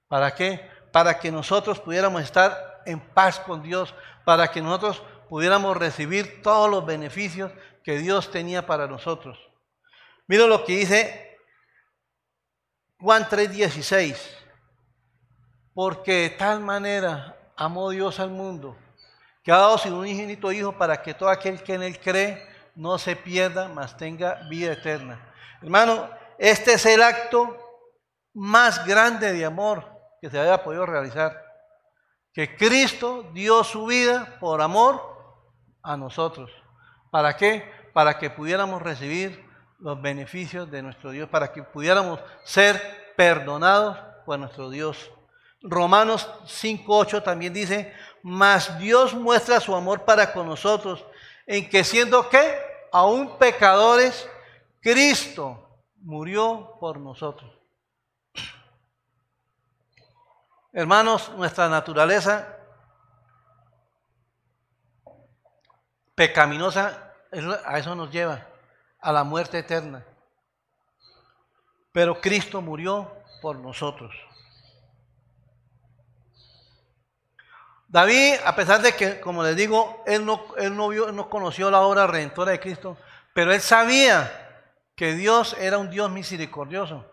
¿Para 0.09 0.35
qué? 0.35 0.69
Para 0.93 1.19
que 1.19 1.33
nosotros 1.33 1.81
pudiéramos 1.81 2.23
estar 2.23 2.83
en 2.85 3.01
paz 3.01 3.41
con 3.41 3.63
Dios, 3.63 3.95
para 4.25 4.51
que 4.51 4.61
nosotros 4.61 5.03
pudiéramos 5.29 5.77
recibir 5.77 6.43
todos 6.43 6.71
los 6.71 6.85
beneficios 6.85 7.51
que 7.83 7.99
Dios 7.99 8.31
tenía 8.31 8.67
para 8.67 8.87
nosotros. 8.87 9.39
Mira 10.27 10.47
lo 10.47 10.65
que 10.65 10.77
dice 10.77 11.30
Juan 13.01 13.27
3:16. 13.29 14.37
Porque 15.75 16.13
de 16.13 16.31
tal 16.31 16.61
manera 16.61 17.37
amó 17.57 17.91
Dios 17.91 18.21
al 18.21 18.31
mundo, 18.31 18.77
que 19.43 19.53
ha 19.53 19.57
dado 19.57 19.79
sin 19.79 19.93
un 19.93 20.07
ingénito 20.07 20.53
hijo 20.53 20.77
para 20.77 21.01
que 21.03 21.15
todo 21.15 21.29
aquel 21.29 21.63
que 21.63 21.75
en 21.75 21.83
él 21.83 21.99
cree 22.01 22.47
no 22.75 22.99
se 22.99 23.17
pierda, 23.17 23.69
mas 23.69 23.97
tenga 23.97 24.47
vida 24.49 24.73
eterna. 24.73 25.33
Hermano, 25.63 26.11
este 26.39 26.75
es 26.75 26.87
el 26.87 27.03
acto 27.03 27.57
más 28.35 28.87
grande 28.87 29.33
de 29.33 29.45
amor 29.45 29.87
que 30.21 30.31
se 30.31 30.39
haya 30.39 30.63
podido 30.63 30.87
realizar. 30.87 31.45
Que 32.33 32.57
Cristo 32.57 33.31
dio 33.33 33.65
su 33.65 33.87
vida 33.87 34.37
por 34.41 34.63
amor 34.63 35.03
a 35.83 35.97
nosotros. 35.97 36.51
¿Para 37.11 37.37
qué? 37.37 37.71
Para 37.93 38.19
que 38.19 38.31
pudiéramos 38.31 38.83
recibir 38.83 39.50
los 39.81 40.01
beneficios 40.01 40.71
de 40.71 40.83
nuestro 40.83 41.11
Dios, 41.11 41.29
para 41.29 41.53
que 41.53 41.62
pudiéramos 41.62 42.21
ser 42.45 43.12
perdonados 43.16 43.99
por 44.25 44.38
nuestro 44.38 44.71
Dios. 44.71 45.11
Romanos 45.62 46.29
5.8 46.45 47.23
también 47.23 47.53
dice, 47.53 47.93
mas 48.23 48.79
Dios 48.79 49.14
muestra 49.14 49.61
su 49.61 49.75
amor 49.75 50.05
para 50.05 50.33
con 50.33 50.47
nosotros, 50.47 51.05
en 51.47 51.69
que 51.69 51.85
siendo 51.85 52.29
que 52.29 52.59
aún 52.93 53.38
pecadores, 53.38 54.29
Cristo 54.81 55.83
murió 55.97 56.77
por 56.81 56.99
nosotros. 56.99 57.51
Hermanos, 60.73 61.31
nuestra 61.37 61.69
naturaleza 61.69 62.57
pecaminosa 66.14 67.12
a 67.64 67.79
eso 67.79 67.95
nos 67.95 68.11
lleva, 68.11 68.47
a 69.01 69.13
la 69.13 69.25
muerte 69.25 69.59
eterna. 69.59 70.05
Pero 71.93 72.21
Cristo 72.21 72.61
murió 72.61 73.11
por 73.41 73.57
nosotros. 73.57 74.15
David, 77.89 78.35
a 78.45 78.55
pesar 78.55 78.81
de 78.83 78.95
que, 78.95 79.19
como 79.21 79.43
les 79.43 79.57
digo, 79.57 80.05
él 80.07 80.25
no, 80.25 80.55
él 80.57 80.77
no, 80.77 80.89
vio, 80.89 81.11
no 81.11 81.29
conoció 81.29 81.71
la 81.73 81.81
obra 81.81 82.07
redentora 82.07 82.53
de 82.53 82.61
Cristo, 82.61 82.97
pero 83.35 83.53
él 83.53 83.61
sabía 83.61 84.63
que 84.95 85.15
Dios 85.15 85.57
era 85.59 85.79
un 85.79 85.91
Dios 85.91 86.09
misericordioso. 86.09 87.05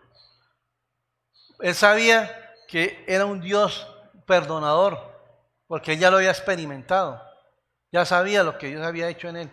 Él 1.58 1.74
sabía 1.74 2.54
que 2.68 3.04
era 3.08 3.26
un 3.26 3.40
Dios 3.40 3.92
perdonador, 4.24 5.00
porque 5.66 5.94
él 5.94 5.98
ya 5.98 6.12
lo 6.12 6.18
había 6.18 6.30
experimentado, 6.30 7.20
ya 7.90 8.04
sabía 8.04 8.44
lo 8.44 8.56
que 8.56 8.68
Dios 8.68 8.86
había 8.86 9.08
hecho 9.08 9.28
en 9.28 9.36
él. 9.38 9.50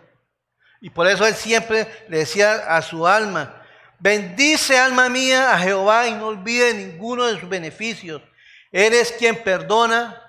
Y 0.80 0.90
por 0.90 1.06
eso 1.06 1.26
él 1.26 1.34
siempre 1.34 2.06
le 2.08 2.18
decía 2.18 2.76
a 2.76 2.82
su 2.82 3.06
alma, 3.06 3.62
bendice 3.98 4.78
alma 4.78 5.08
mía 5.08 5.52
a 5.52 5.58
Jehová 5.58 6.06
y 6.06 6.14
no 6.14 6.28
olvide 6.28 6.74
ninguno 6.74 7.24
de 7.24 7.40
sus 7.40 7.48
beneficios. 7.48 8.22
Él 8.70 8.92
es 8.92 9.12
quien 9.12 9.42
perdona 9.42 10.22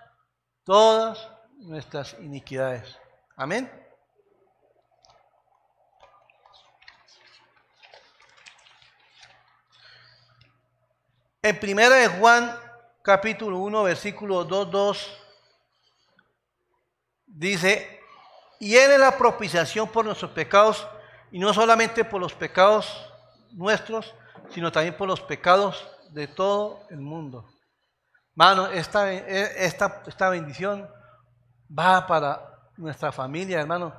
todas 0.63 1.27
nuestras 1.57 2.15
iniquidades. 2.19 2.97
Amén. 3.36 3.69
En 11.41 11.60
primera 11.60 11.95
de 11.95 12.07
Juan, 12.07 12.60
capítulo 13.01 13.60
1, 13.60 13.83
versículo 13.83 14.43
2, 14.43 14.71
2, 14.71 15.19
dice, 17.25 17.96
y 18.60 18.76
Él 18.76 18.91
es 18.91 19.00
la 19.00 19.17
propiciación 19.17 19.88
por 19.88 20.06
nuestros 20.06 20.32
pecados, 20.32 20.88
y 21.32 21.39
no 21.39 21.54
solamente 21.54 22.06
por 22.06 22.22
los 22.22 22.34
pecados 22.34 23.12
nuestros, 23.52 24.13
sino 24.50 24.72
también 24.72 24.96
por 24.96 25.08
los 25.08 25.22
pecados 25.22 25.88
de 26.12 26.28
todo 26.28 26.86
el 26.89 27.00
mundo. 27.00 27.46
Mano, 28.34 28.67
esta, 28.67 29.12
esta, 29.12 30.04
esta 30.06 30.30
bendición 30.30 30.88
va 31.78 32.06
para 32.08 32.41
nuestra 32.78 33.12
familia, 33.12 33.60
hermano. 33.60 33.93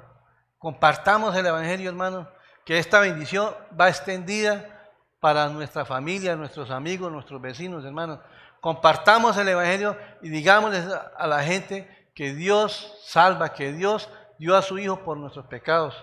Compartamos 0.58 1.36
el 1.36 1.46
Evangelio, 1.46 1.90
hermano, 1.90 2.28
que 2.64 2.78
esta 2.78 3.00
bendición 3.00 3.54
va 3.78 3.88
extendida 3.88 4.78
para 5.20 5.48
nuestra 5.48 5.84
familia, 5.84 6.36
nuestros 6.36 6.70
amigos, 6.70 7.10
nuestros 7.12 7.40
vecinos, 7.40 7.84
hermanos. 7.84 8.20
Compartamos 8.60 9.36
el 9.36 9.48
Evangelio 9.48 9.96
y 10.22 10.28
digámosles 10.28 10.86
a 11.16 11.26
la 11.26 11.42
gente 11.42 12.10
que 12.14 12.34
Dios 12.34 12.96
salva, 13.04 13.52
que 13.52 13.72
Dios 13.72 14.08
dio 14.38 14.56
a 14.56 14.62
su 14.62 14.78
Hijo 14.78 15.02
por 15.04 15.16
nuestros 15.16 15.46
pecados. 15.46 15.94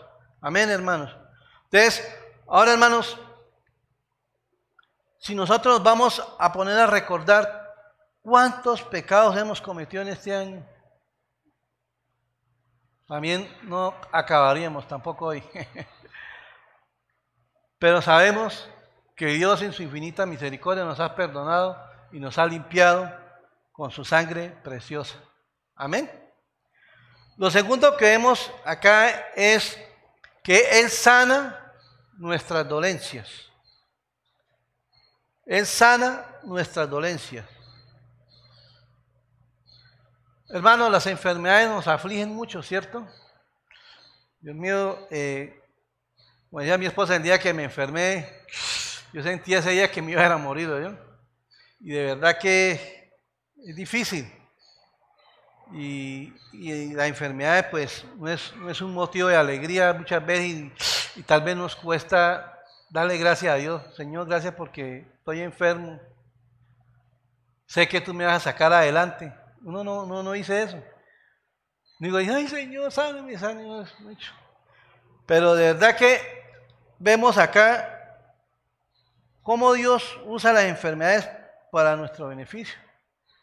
Amén, 0.41 0.69
hermanos. 0.69 1.15
Entonces, 1.65 2.07
ahora, 2.47 2.73
hermanos, 2.73 3.17
si 5.17 5.33
nosotros 5.33 5.81
vamos 5.81 6.21
a 6.37 6.53
poner 6.53 6.77
a 6.77 6.87
recordar 6.87 7.73
cuántos 8.21 8.83
pecados 8.83 9.35
hemos 9.37 9.61
cometido 9.61 10.03
en 10.03 10.09
este 10.09 10.35
año, 10.35 10.65
también 13.07 13.51
no 13.63 13.93
acabaríamos 14.11 14.87
tampoco 14.87 15.27
hoy. 15.27 15.43
Pero 17.79 18.01
sabemos 18.01 18.69
que 19.15 19.27
Dios 19.27 19.61
en 19.61 19.73
su 19.73 19.83
infinita 19.83 20.25
misericordia 20.25 20.83
nos 20.83 20.99
ha 20.99 21.15
perdonado 21.15 21.77
y 22.11 22.19
nos 22.19 22.37
ha 22.37 22.45
limpiado 22.45 23.11
con 23.71 23.91
su 23.91 24.03
sangre 24.05 24.49
preciosa. 24.63 25.17
Amén. 25.75 26.24
Lo 27.37 27.51
segundo 27.51 27.97
que 27.97 28.05
vemos 28.05 28.51
acá 28.63 29.09
es 29.35 29.77
que 30.41 30.79
Él 30.79 30.89
sana 30.89 31.73
nuestras 32.17 32.67
dolencias. 32.67 33.29
Él 35.45 35.65
sana 35.65 36.25
nuestras 36.43 36.89
dolencias. 36.89 37.45
Hermanos, 40.49 40.89
las 40.91 41.05
enfermedades 41.07 41.67
nos 41.67 41.87
afligen 41.87 42.29
mucho, 42.29 42.63
¿cierto? 42.63 43.05
Dios 44.39 44.55
mío, 44.55 45.07
eh, 45.11 45.59
como 46.49 46.63
mi 46.77 46.85
esposa 46.85 47.15
el 47.17 47.23
día 47.23 47.37
que 47.37 47.53
me 47.53 47.63
enfermé, 47.63 48.29
yo 49.11 49.21
sentía 49.21 49.59
ese 49.59 49.71
día 49.71 49.91
que 49.91 50.01
me 50.01 50.13
iba 50.13 50.25
a 50.25 50.37
morir, 50.37 50.69
¿yo? 50.69 50.97
Y 51.81 51.91
de 51.91 52.15
verdad 52.15 52.37
que 52.39 53.11
es 53.57 53.75
difícil. 53.75 54.31
Y, 55.73 56.33
la 56.93 57.07
enfermedad 57.07 57.69
pues 57.69 58.05
no 58.17 58.29
es, 58.29 58.53
no 58.55 58.69
es, 58.69 58.81
un 58.81 58.93
motivo 58.93 59.27
de 59.27 59.35
alegría 59.35 59.93
muchas 59.93 60.25
veces 60.25 60.71
y, 61.15 61.23
tal 61.23 61.41
vez 61.41 61.55
nos 61.55 61.75
cuesta 61.75 62.61
darle 62.89 63.17
gracias 63.17 63.53
a 63.53 63.57
Dios. 63.57 63.81
Señor, 63.95 64.27
gracias 64.27 64.53
porque 64.53 65.05
estoy 65.17 65.41
enfermo. 65.41 65.99
Sé 67.65 67.87
que 67.87 68.01
tú 68.01 68.13
me 68.13 68.25
vas 68.25 68.37
a 68.37 68.51
sacar 68.51 68.71
adelante. 68.71 69.33
Uno 69.63 69.83
no, 69.83 70.05
no, 70.05 70.21
no 70.21 70.31
dice 70.33 70.63
eso. 70.63 70.81
Digo, 71.99 72.17
ay 72.17 72.47
Señor, 72.47 72.91
sáname, 72.91 73.37
sáname. 73.37 73.85
Pero 75.25 75.55
de 75.55 75.73
verdad 75.73 75.95
que 75.95 76.19
vemos 76.99 77.37
acá 77.37 77.91
cómo 79.41 79.73
Dios 79.73 80.19
usa 80.25 80.53
las 80.53 80.65
enfermedades 80.65 81.29
para 81.71 81.95
nuestro 81.95 82.27
beneficio. 82.27 82.75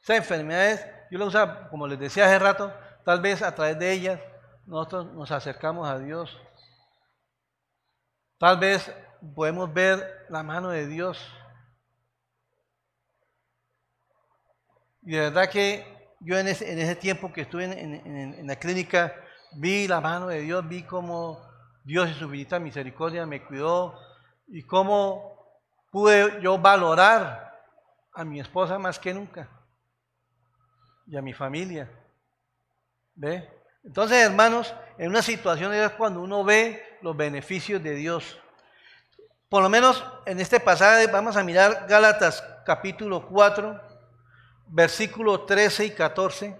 Esas 0.02 0.16
enfermedades, 0.18 0.86
yo 1.12 1.18
las 1.18 1.28
uso, 1.28 1.68
como 1.68 1.86
les 1.86 1.98
decía 1.98 2.24
hace 2.24 2.38
rato, 2.38 2.72
tal 3.04 3.20
vez 3.20 3.42
a 3.42 3.54
través 3.54 3.78
de 3.78 3.92
ellas 3.92 4.18
nosotros 4.64 5.12
nos 5.12 5.30
acercamos 5.30 5.86
a 5.86 5.98
Dios. 5.98 6.34
Tal 8.38 8.58
vez 8.58 8.90
podemos 9.34 9.70
ver 9.74 10.24
la 10.30 10.42
mano 10.42 10.70
de 10.70 10.86
Dios. 10.86 11.22
Y 15.02 15.12
de 15.12 15.20
verdad 15.20 15.50
que 15.50 15.84
yo 16.20 16.38
en 16.38 16.48
ese, 16.48 16.96
tiempo 16.96 17.30
que 17.30 17.42
estuve 17.42 17.64
en, 17.64 18.46
la 18.46 18.56
clínica 18.56 19.14
vi 19.56 19.86
la 19.86 20.00
mano 20.00 20.28
de 20.28 20.40
Dios, 20.40 20.66
vi 20.66 20.82
cómo 20.84 21.46
Dios 21.84 22.08
en 22.08 22.14
su 22.14 22.24
infinita 22.24 22.58
misericordia 22.58 23.26
me 23.26 23.44
cuidó 23.44 23.98
y 24.48 24.62
cómo 24.62 25.36
pude 25.90 26.40
yo 26.40 26.56
valorar 26.56 27.52
a 28.14 28.24
mi 28.24 28.40
esposa 28.40 28.78
más 28.78 28.98
que 28.98 29.12
nunca 29.12 29.61
y 31.06 31.16
a 31.16 31.22
mi 31.22 31.32
familia. 31.32 31.90
¿Ve? 33.14 33.48
Entonces, 33.84 34.18
hermanos, 34.18 34.74
en 34.98 35.08
una 35.08 35.22
situación 35.22 35.72
es 35.74 35.90
cuando 35.92 36.20
uno 36.20 36.44
ve 36.44 36.98
los 37.02 37.16
beneficios 37.16 37.82
de 37.82 37.94
Dios. 37.94 38.38
Por 39.48 39.62
lo 39.62 39.68
menos 39.68 40.04
en 40.24 40.40
este 40.40 40.60
pasaje 40.60 41.06
vamos 41.08 41.36
a 41.36 41.44
mirar 41.44 41.86
Gálatas 41.88 42.42
capítulo 42.64 43.26
4, 43.28 43.80
versículos 44.68 45.46
13 45.46 45.86
y 45.86 45.90
14. 45.90 46.56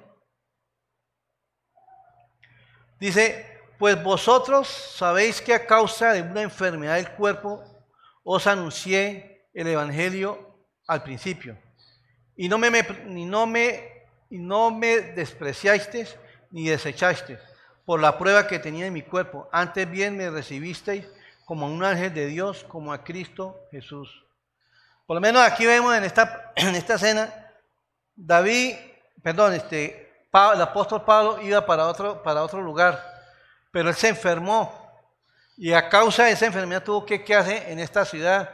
Dice, 2.99 3.61
pues 3.79 4.01
vosotros 4.03 4.69
sabéis 4.69 5.41
que 5.41 5.55
a 5.55 5.67
causa 5.67 6.13
de 6.13 6.23
una 6.23 6.43
enfermedad 6.43 6.97
del 6.97 7.11
cuerpo 7.13 7.65
os 8.23 8.47
anuncié 8.47 9.49
el 9.55 9.67
Evangelio 9.67 10.57
al 10.87 11.03
principio. 11.03 11.59
Y 12.37 12.49
no 12.49 12.59
me, 12.59 12.71
ni 13.07 13.25
no 13.25 13.47
me, 13.47 13.92
y 14.33 14.39
no 14.39 14.71
me 14.71 15.03
despreciasteis 15.13 16.17
ni 16.51 16.67
desechasteis 16.67 17.39
por 17.85 18.01
la 18.01 18.17
prueba 18.17 18.47
que 18.47 18.59
tenía 18.59 18.87
en 18.87 18.95
mi 18.95 19.03
cuerpo. 19.03 19.47
Antes 19.53 19.91
bien 19.91 20.17
me 20.17 20.31
recibisteis 20.31 21.05
como 21.45 21.67
un 21.67 21.85
ángel 21.85 22.15
de 22.15 22.29
Dios, 22.29 22.65
como 22.65 22.95
a 22.95 23.05
Cristo 23.05 23.61
Jesús. 23.71 24.25
Por 25.07 25.17
lo 25.17 25.21
menos 25.21 25.43
aquí 25.43 25.67
vemos 25.67 25.95
en 25.95 26.05
esta, 26.05 26.51
en 26.57 26.75
esta 26.75 26.95
escena, 26.95 27.31
David, 28.17 28.75
perdón, 29.23 29.53
este, 29.53 30.11
el 30.33 30.63
apóstol 30.63 31.05
Pablo 31.05 31.43
iba 31.43 31.67
para 31.67 31.87
otro, 31.87 32.23
para 32.23 32.43
otro 32.43 32.63
lugar, 32.63 33.05
pero 33.71 33.91
él 33.91 33.95
se 33.95 34.09
enfermó 34.09 34.73
y 35.59 35.75
a 35.75 35.91
causa 35.91 36.25
de 36.25 36.33
esa 36.33 36.47
enfermedad 36.47 36.83
tuvo 36.83 37.05
que 37.05 37.23
quedarse 37.23 37.71
en 37.71 37.79
esta 37.79 38.07
ciudad. 38.07 38.49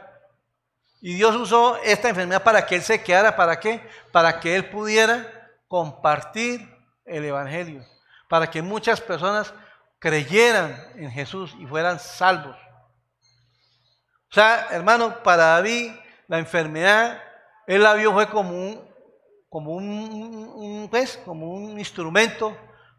Y 0.99 1.13
Dios 1.13 1.33
usó 1.37 1.77
esta 1.85 2.09
enfermedad 2.09 2.43
para 2.43 2.65
que 2.65 2.75
él 2.75 2.81
se 2.81 3.01
quedara, 3.01 3.37
¿para 3.37 3.61
qué? 3.61 3.81
Para 4.11 4.41
que 4.41 4.57
él 4.57 4.69
pudiera 4.69 5.38
compartir 5.69 6.67
el 7.05 7.23
Evangelio, 7.23 7.85
para 8.27 8.49
que 8.49 8.61
muchas 8.61 8.99
personas 8.99 9.53
creyeran 9.99 10.75
en 10.95 11.11
Jesús 11.11 11.55
y 11.59 11.65
fueran 11.65 11.99
salvos. 11.99 12.57
O 14.29 14.33
sea, 14.33 14.67
hermano, 14.71 15.23
para 15.23 15.45
David 15.45 15.91
la 16.27 16.39
enfermedad, 16.39 17.21
él 17.65 17.83
la 17.83 17.93
vio 17.93 18.11
fue 18.11 18.27
como 18.29 18.49
un, 18.51 18.89
como 19.47 19.71
un, 19.73 20.87
pues, 20.89 21.17
como 21.23 21.53
un 21.53 21.79
instrumento 21.79 22.57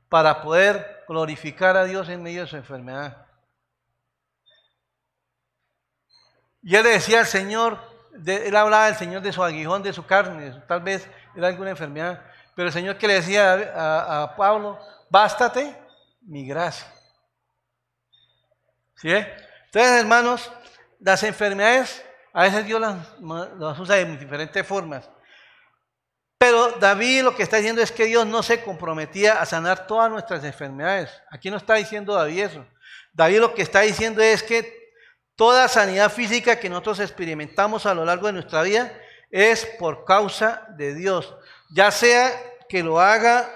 para 0.08 0.40
poder 0.40 1.04
glorificar 1.08 1.76
a 1.76 1.84
Dios 1.84 2.08
en 2.08 2.22
medio 2.22 2.42
de 2.42 2.48
su 2.48 2.56
enfermedad. 2.56 3.26
Y 6.62 6.76
él 6.76 6.84
le 6.84 6.90
decía 6.90 7.20
al 7.20 7.26
Señor, 7.26 7.78
él 8.26 8.54
hablaba 8.56 8.86
del 8.86 8.96
Señor 8.96 9.22
de 9.22 9.32
su 9.32 9.42
aguijón, 9.42 9.82
de 9.82 9.92
su 9.92 10.04
carne, 10.04 10.62
tal 10.68 10.82
vez 10.82 11.08
era 11.34 11.48
alguna 11.48 11.70
enfermedad, 11.70 12.22
pero 12.60 12.68
el 12.68 12.74
Señor 12.74 12.98
que 12.98 13.08
le 13.08 13.14
decía 13.14 13.72
a, 13.74 14.36
Pablo, 14.36 14.78
bástate 15.08 15.74
mi 16.20 16.46
gracia. 16.46 16.86
¿Sí? 18.96 19.08
Entonces, 19.08 19.92
hermanos, 19.98 20.52
las 20.98 21.22
enfermedades 21.22 22.04
a 22.34 22.42
veces 22.42 22.66
Dios 22.66 22.78
las, 22.78 22.98
las 23.58 23.78
usa 23.78 23.96
de 23.96 24.14
diferentes 24.18 24.66
formas. 24.66 25.08
Pero 26.36 26.72
David 26.72 27.22
lo 27.22 27.34
que 27.34 27.44
está 27.44 27.56
diciendo 27.56 27.80
es 27.80 27.90
que 27.90 28.04
Dios 28.04 28.26
no 28.26 28.42
se 28.42 28.62
comprometía 28.62 29.40
a 29.40 29.46
sanar 29.46 29.86
todas 29.86 30.10
nuestras 30.10 30.44
enfermedades. 30.44 31.10
Aquí 31.30 31.50
no 31.50 31.56
está 31.56 31.76
diciendo 31.76 32.14
David 32.14 32.42
eso. 32.42 32.66
David 33.14 33.40
lo 33.40 33.54
que 33.54 33.62
está 33.62 33.80
diciendo 33.80 34.20
es 34.20 34.42
que 34.42 34.92
toda 35.34 35.66
sanidad 35.66 36.12
física 36.12 36.60
que 36.60 36.68
nosotros 36.68 37.00
experimentamos 37.00 37.86
a 37.86 37.94
lo 37.94 38.04
largo 38.04 38.26
de 38.26 38.34
nuestra 38.34 38.60
vida 38.60 38.92
es 39.30 39.64
por 39.64 40.04
causa 40.04 40.66
de 40.76 40.94
Dios. 40.94 41.34
Ya 41.70 41.90
sea 41.90 42.49
que 42.70 42.82
lo 42.82 43.00
haga 43.00 43.48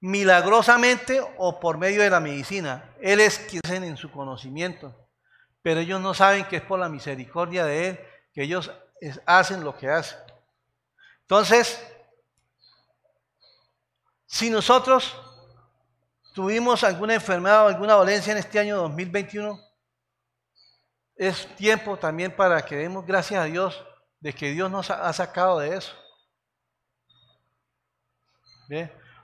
milagrosamente 0.00 1.22
o 1.38 1.58
por 1.58 1.78
medio 1.78 2.02
de 2.02 2.10
la 2.10 2.20
medicina. 2.20 2.92
Él 3.00 3.20
es 3.20 3.38
quien 3.38 3.84
en 3.84 3.96
su 3.96 4.10
conocimiento 4.10 4.94
pero 5.62 5.80
ellos 5.80 6.00
no 6.00 6.12
saben 6.12 6.44
que 6.46 6.56
es 6.56 6.62
por 6.62 6.78
la 6.78 6.88
misericordia 6.88 7.64
de 7.64 7.88
Él 7.88 8.00
que 8.34 8.42
ellos 8.42 8.70
hacen 9.26 9.62
lo 9.62 9.76
que 9.76 9.88
hacen. 9.88 10.18
Entonces, 11.22 11.80
si 14.26 14.50
nosotros 14.50 15.16
tuvimos 16.34 16.82
alguna 16.82 17.14
enfermedad 17.14 17.64
o 17.64 17.68
alguna 17.68 17.94
dolencia 17.94 18.32
en 18.32 18.38
este 18.38 18.58
año 18.58 18.76
2021, 18.78 19.60
es 21.16 21.46
tiempo 21.56 21.96
también 21.96 22.34
para 22.34 22.64
que 22.64 22.76
demos 22.76 23.06
gracias 23.06 23.40
a 23.40 23.44
Dios 23.44 23.84
de 24.18 24.34
que 24.34 24.50
Dios 24.50 24.70
nos 24.70 24.90
ha 24.90 25.12
sacado 25.12 25.60
de 25.60 25.76
eso. 25.76 25.94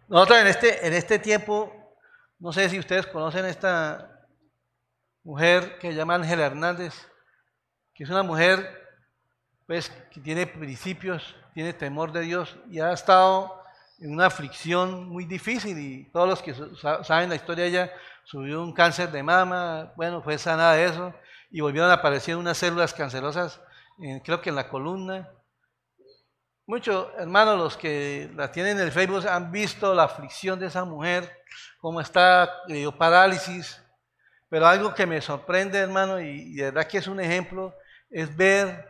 Nosotros 0.09 0.39
en 0.39 0.47
este, 0.47 0.87
en 0.87 0.93
este 0.93 1.19
tiempo, 1.19 1.73
no 2.39 2.53
sé 2.53 2.69
si 2.69 2.79
ustedes 2.79 3.07
conocen 3.07 3.47
esta 3.47 4.27
mujer 5.23 5.79
que 5.79 5.89
se 5.89 5.95
llama 5.95 6.17
Ángela 6.17 6.47
Hernández, 6.47 6.95
que 7.95 8.05
es 8.05 8.11
una 8.11 8.23
mujer 8.23 8.87
pues, 9.67 9.91
que 10.11 10.21
tiene 10.21 10.47
principios, 10.47 11.35
tiene 11.55 11.73
temor 11.73 12.13
de 12.13 12.23
Dios 12.23 12.57
y 12.71 12.81
ha 12.81 12.93
estado 12.93 13.63
en 13.99 14.13
una 14.13 14.27
aflicción 14.27 15.09
muy 15.09 15.25
difícil 15.25 15.79
y 15.79 16.11
todos 16.11 16.29
los 16.29 16.43
que 16.43 16.55
saben 17.03 17.31
la 17.31 17.35
historia 17.35 17.65
de 17.65 17.71
ella, 17.71 17.93
subió 18.25 18.63
un 18.63 18.73
cáncer 18.73 19.11
de 19.11 19.23
mama, 19.23 19.93
bueno, 19.97 20.23
fue 20.23 20.39
sanada 20.39 20.75
de 20.75 20.85
eso 20.85 21.15
y 21.51 21.61
volvieron 21.61 21.91
a 21.91 21.95
aparecer 21.95 22.37
unas 22.37 22.59
células 22.59 22.93
cancerosas, 22.93 23.61
creo 24.25 24.41
que 24.41 24.51
en 24.51 24.57
la 24.57 24.69
columna. 24.69 25.29
Muchos 26.69 27.09
hermanos, 27.17 27.57
los 27.57 27.77
que 27.79 28.31
la 28.37 28.53
tienen 28.53 28.77
en 28.77 28.85
el 28.85 28.93
Facebook, 28.93 29.27
han 29.27 29.51
visto 29.51 29.95
la 29.95 30.03
aflicción 30.03 30.61
de 30.61 30.67
esa 30.67 30.85
mujer, 30.85 31.43
cómo 31.81 31.99
está, 31.99 32.63
le 32.67 32.75
dio 32.75 32.93
parálisis, 32.95 33.83
pero 34.51 34.67
algo 34.67 34.93
que 34.93 35.07
me 35.07 35.23
sorprende, 35.23 35.79
hermano, 35.79 36.21
y, 36.21 36.57
de 36.57 36.65
verdad 36.65 36.87
que 36.87 36.99
es 36.99 37.07
un 37.07 37.21
ejemplo, 37.21 37.75
es 38.11 38.37
ver 38.37 38.87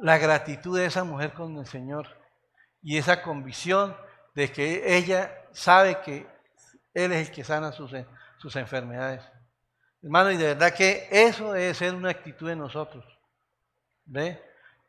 la 0.00 0.18
gratitud 0.18 0.78
de 0.78 0.84
esa 0.84 1.02
mujer 1.02 1.32
con 1.32 1.56
el 1.56 1.64
Señor 1.64 2.08
y 2.82 2.98
esa 2.98 3.22
convicción 3.22 3.96
de 4.34 4.52
que 4.52 4.94
ella 4.94 5.34
sabe 5.50 6.02
que 6.02 6.26
Él 6.92 7.10
es 7.12 7.28
el 7.28 7.34
que 7.34 7.42
sana 7.42 7.72
sus, 7.72 7.90
sus 8.36 8.54
enfermedades. 8.54 9.22
Hermano, 10.02 10.30
y 10.30 10.36
de 10.36 10.48
verdad 10.48 10.74
que 10.74 11.08
eso 11.10 11.54
debe 11.54 11.72
ser 11.72 11.94
una 11.94 12.10
actitud 12.10 12.48
de 12.50 12.56
nosotros. 12.56 13.02
¿Ve? 14.04 14.42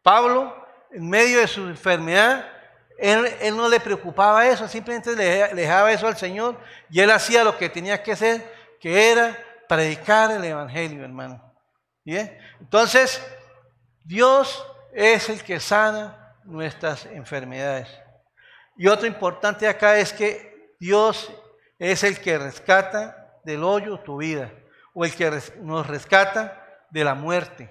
Pablo, 0.04 0.65
en 0.96 1.10
medio 1.10 1.42
de 1.42 1.48
su 1.48 1.68
enfermedad, 1.68 2.50
él, 2.98 3.28
no 3.54 3.68
le 3.68 3.82
preocupaba 3.82 4.48
eso, 4.48 4.66
simplemente 4.68 5.14
le, 5.14 5.54
dejaba 5.54 5.92
eso 5.92 6.08
al 6.08 6.16
Señor 6.16 6.58
y 6.90 7.02
él 7.02 7.12
hacía 7.12 7.44
lo 7.44 7.58
que 7.58 7.68
tenía 7.68 8.02
que 8.02 8.14
hacer, 8.14 8.50
que 8.80 9.12
era 9.12 9.38
predicar 9.68 10.32
el 10.32 10.46
Evangelio, 10.46 11.04
hermano. 11.04 11.54
¿Bien? 12.06 12.38
Entonces, 12.62 13.22
Dios 14.06 14.66
es 14.94 15.28
el 15.28 15.44
que 15.44 15.60
sana 15.60 16.38
nuestras 16.46 17.06
enfermedades. 17.08 17.90
Y 18.78 18.88
otro 18.88 19.06
importante 19.06 19.68
acá 19.68 19.98
es 19.98 20.14
que 20.14 20.76
Dios 20.80 21.30
es 21.78 22.06
el 22.06 22.22
que 22.22 22.38
rescata 22.38 23.34
del 23.44 23.66
hoyo 23.66 24.00
tu 24.00 24.18
vida, 24.18 24.50
o 24.94 25.04
el 25.04 25.14
que 25.14 25.42
nos 25.58 25.88
rescata 25.88 26.66
de 26.90 27.04
la 27.04 27.16
muerte. 27.16 27.70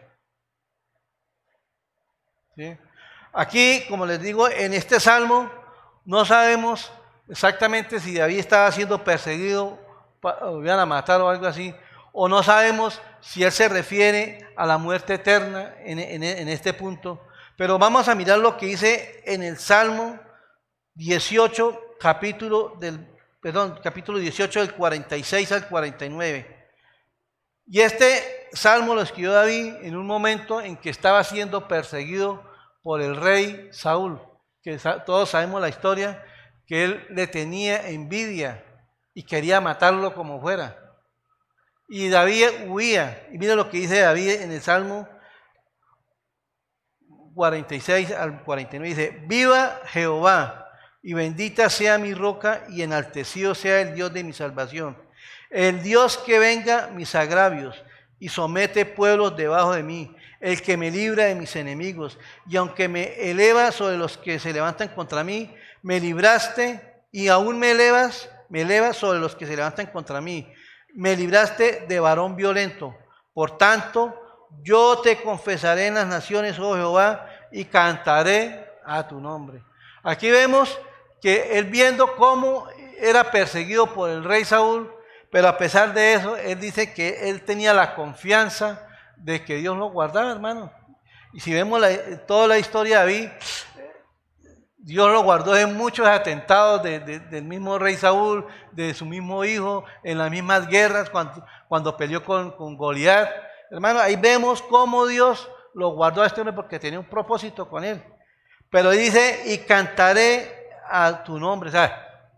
Aquí, 3.37 3.85
como 3.88 4.07
les 4.07 4.20
digo, 4.20 4.49
en 4.49 4.73
este 4.75 5.01
salmo 5.01 5.51
no 6.05 6.25
sabemos 6.25 6.92
exactamente 7.29 7.99
si 7.99 8.16
David 8.16 8.38
estaba 8.38 8.70
siendo 8.70 9.03
perseguido, 9.03 9.77
o 10.23 10.62
iban 10.62 10.79
a 10.79 10.87
matar 10.87 11.20
o 11.20 11.29
algo 11.29 11.44
así, 11.44 11.75
o 12.12 12.29
no 12.29 12.44
sabemos 12.44 13.03
si 13.20 13.42
él 13.42 13.51
se 13.51 13.68
refiere 13.68 14.49
a 14.57 14.64
la 14.66 14.79
muerte 14.79 15.14
eterna 15.14 15.75
en, 15.81 16.23
este 16.49 16.75
punto, 16.75 17.27
pero 17.57 17.77
vamos 17.77 18.07
a 18.07 18.14
mirar 18.14 18.38
lo 18.38 18.57
que 18.57 18.66
dice 18.66 19.25
en 19.27 19.42
el 19.42 19.59
Salmo 19.59 20.20
18, 20.94 21.97
capítulo 21.99 22.77
del, 22.79 23.05
perdón, 23.40 23.81
capítulo 23.83 24.18
18 24.18 24.61
del 24.61 24.75
46 24.75 25.51
al 25.51 25.66
49. 25.66 26.70
Y 27.66 27.81
este 27.81 28.49
salmo 28.53 28.94
lo 28.94 29.03
escribió 29.03 29.33
David 29.33 29.75
en 29.83 29.97
un 29.97 30.07
momento 30.07 30.61
en 30.61 30.77
que 30.77 30.90
estaba 30.90 31.25
siendo 31.25 31.66
perseguido 31.66 32.54
por 32.85 33.01
el 33.01 33.16
rey 33.16 33.70
Saúl, 33.73 34.20
que 34.62 34.79
todos 35.07 35.31
sabemos 35.31 35.59
la 35.59 35.70
historia, 35.70 36.23
que 36.66 36.85
él 36.85 37.07
le 37.09 37.27
tenía 37.27 37.88
envidia 37.88 38.62
y 39.14 39.23
quería 39.23 39.59
matarlo 39.62 40.14
como 40.14 40.38
fuera. 40.38 40.79
Y 41.88 42.11
David 42.11 42.68
huía. 42.68 43.27
Y 43.33 43.38
mira 43.38 43.55
lo 43.55 43.70
que 43.70 43.79
dice 43.79 44.01
David 44.01 44.42
en 44.42 44.53
el 44.53 44.61
Salmo 44.61 45.09
46 47.35 48.12
al 48.12 48.44
49. 48.44 48.88
Dice, 48.88 49.23
viva 49.27 49.81
Jehová 49.87 50.68
y 51.03 51.14
bendita 51.14 51.70
sea 51.70 51.97
mi 51.97 52.12
roca 52.12 52.64
y 52.68 52.82
enaltecido 52.82 53.55
sea 53.55 53.80
el 53.80 53.95
Dios 53.95 54.12
de 54.12 54.24
mi 54.24 54.35
salvación. 54.35 54.95
El 55.49 55.82
Dios 55.82 56.18
que 56.18 56.39
venga 56.39 56.89
mis 56.89 57.14
agravios 57.14 57.82
y 58.18 58.28
somete 58.28 58.85
pueblos 58.85 59.37
debajo 59.37 59.72
de 59.72 59.82
mí. 59.82 60.14
El 60.45 60.62
que 60.62 60.76
me 60.76 60.90
libra 60.90 61.24
de 61.24 61.34
mis 61.34 61.57
enemigos. 61.57 62.18
Y 62.49 62.57
aunque 62.57 62.88
me 62.88 63.30
eleva 63.30 63.72
sobre 63.72 63.97
los 63.97 64.18
que 64.18 64.38
se 64.38 64.53
levantan 64.53 64.88
contra 64.88 65.24
mí, 65.24 65.55
me 65.82 66.01
libraste 66.01 66.80
y 67.12 67.28
aún 67.28 67.59
me 67.59 67.70
elevas, 67.70 68.28
me 68.49 68.62
elevas 68.62 68.97
sobre 68.97 69.18
los 69.18 69.34
que 69.34 69.47
se 69.47 69.57
levantan 69.57 69.86
contra 69.86 70.20
mí 70.20 70.47
me 70.95 71.16
libraste 71.16 71.84
de 71.88 72.01
varón 72.01 72.36
violento. 72.36 72.95
Por 73.32 73.59
tanto, 73.59 74.14
yo 74.62 75.01
te 75.01 75.20
confesaré 75.20 75.88
en 75.88 75.95
las 75.95 76.07
naciones, 76.07 76.59
oh 76.59 76.74
Jehová, 76.74 77.28
y 77.51 77.64
cantaré 77.64 78.66
a 78.84 79.07
tu 79.07 79.20
nombre. 79.20 79.62
Aquí 80.03 80.30
vemos 80.30 80.78
que 81.20 81.59
él 81.59 81.64
viendo 81.64 82.14
cómo 82.16 82.68
era 82.99 83.30
perseguido 83.30 83.92
por 83.92 84.09
el 84.09 84.24
rey 84.24 84.45
Saúl, 84.45 84.90
pero 85.30 85.49
a 85.49 85.59
pesar 85.59 85.92
de 85.92 86.14
eso, 86.14 86.36
él 86.36 86.61
dice 86.61 86.95
que 86.95 87.28
él 87.28 87.42
tenía 87.42 87.74
la 87.74 87.95
confianza 87.97 88.84
de 89.17 89.45
que 89.45 89.57
Dios 89.57 89.77
lo 89.77 89.91
guardaba, 89.91 90.31
hermano. 90.33 90.73
Y 91.33 91.41
si 91.41 91.53
vemos 91.53 91.83
toda 92.27 92.47
la 92.47 92.59
historia 92.59 93.01
de 93.01 93.05
David, 93.05 93.29
Dios 94.77 95.11
lo 95.11 95.23
guardó 95.23 95.53
de 95.53 95.67
muchos 95.67 96.07
atentados 96.07 96.83
del 96.83 97.43
mismo 97.43 97.79
rey 97.79 97.97
Saúl, 97.97 98.47
de 98.71 98.93
su 98.93 99.07
mismo 99.07 99.45
hijo, 99.45 99.85
en 100.03 100.19
las 100.19 100.31
mismas 100.31 100.69
guerras, 100.69 101.09
cuando, 101.09 101.45
cuando 101.69 101.97
peleó 101.97 102.23
con, 102.23 102.51
con 102.53 102.77
Goliat. 102.77 103.31
Hermano, 103.71 104.01
ahí 104.01 104.17
vemos 104.17 104.61
cómo 104.62 105.07
Dios 105.07 105.49
lo 105.75 105.89
guardó 105.89 106.23
a 106.23 106.27
este 106.27 106.41
hombre 106.41 106.55
porque 106.55 106.79
tenía 106.79 107.01
un 107.01 107.09
propósito 107.09 107.69
con 107.69 107.83
él. 107.83 108.03
Pero 108.71 108.91
dice, 108.91 109.43
y 109.47 109.59
cantaré 109.59 110.69
a 110.89 111.25
tu 111.25 111.39
nombre. 111.39 111.71
O 111.71 111.73
sea, 111.73 112.31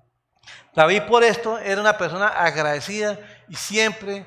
David 0.75 1.03
por 1.03 1.25
esto 1.25 1.59
era 1.59 1.81
una 1.81 1.97
persona 1.97 2.29
agradecida 2.29 3.19
y 3.49 3.57
siempre 3.57 4.25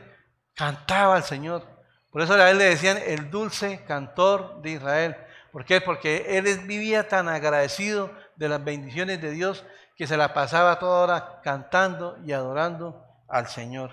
cantaba 0.53 1.15
al 1.15 1.23
Señor. 1.23 1.63
Por 2.11 2.21
eso 2.21 2.33
a 2.33 2.49
él 2.49 2.57
le 2.57 2.65
decían 2.65 2.97
el 3.05 3.29
dulce 3.29 3.83
cantor 3.85 4.61
de 4.61 4.71
Israel 4.71 5.15
¿Por 5.51 5.65
qué? 5.65 5.81
Porque 5.81 6.37
él 6.37 6.45
vivía 6.59 7.07
tan 7.07 7.27
agradecido 7.27 8.13
de 8.35 8.49
las 8.49 8.63
bendiciones 8.63 9.21
de 9.21 9.31
Dios 9.31 9.65
que 9.95 10.05
se 10.05 10.15
la 10.15 10.33
pasaba 10.33 10.79
toda 10.79 11.01
hora 11.01 11.41
cantando 11.43 12.17
y 12.23 12.31
adorando 12.31 13.03
al 13.27 13.47
Señor. 13.47 13.91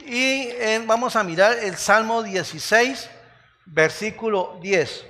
Y 0.00 0.48
eh, 0.48 0.82
vamos 0.86 1.14
a 1.16 1.22
mirar 1.22 1.58
el 1.58 1.76
Salmo 1.76 2.22
16, 2.22 3.10
versículo 3.66 4.58
10. 4.62 5.06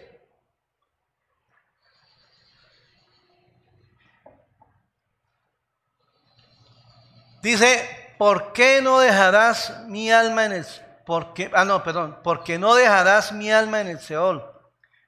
Dice, 7.42 8.14
¿por 8.18 8.52
qué 8.52 8.80
no 8.82 9.00
dejarás 9.00 9.84
mi 9.86 10.10
alma 10.10 10.44
en 10.44 10.52
el 10.52 10.66
porque 11.08 11.50
ah 11.54 11.64
no, 11.64 11.82
perdón, 11.82 12.18
porque 12.22 12.58
no 12.58 12.74
dejarás 12.74 13.32
mi 13.32 13.50
alma 13.50 13.80
en 13.80 13.86
el 13.86 13.98
Seol, 13.98 14.44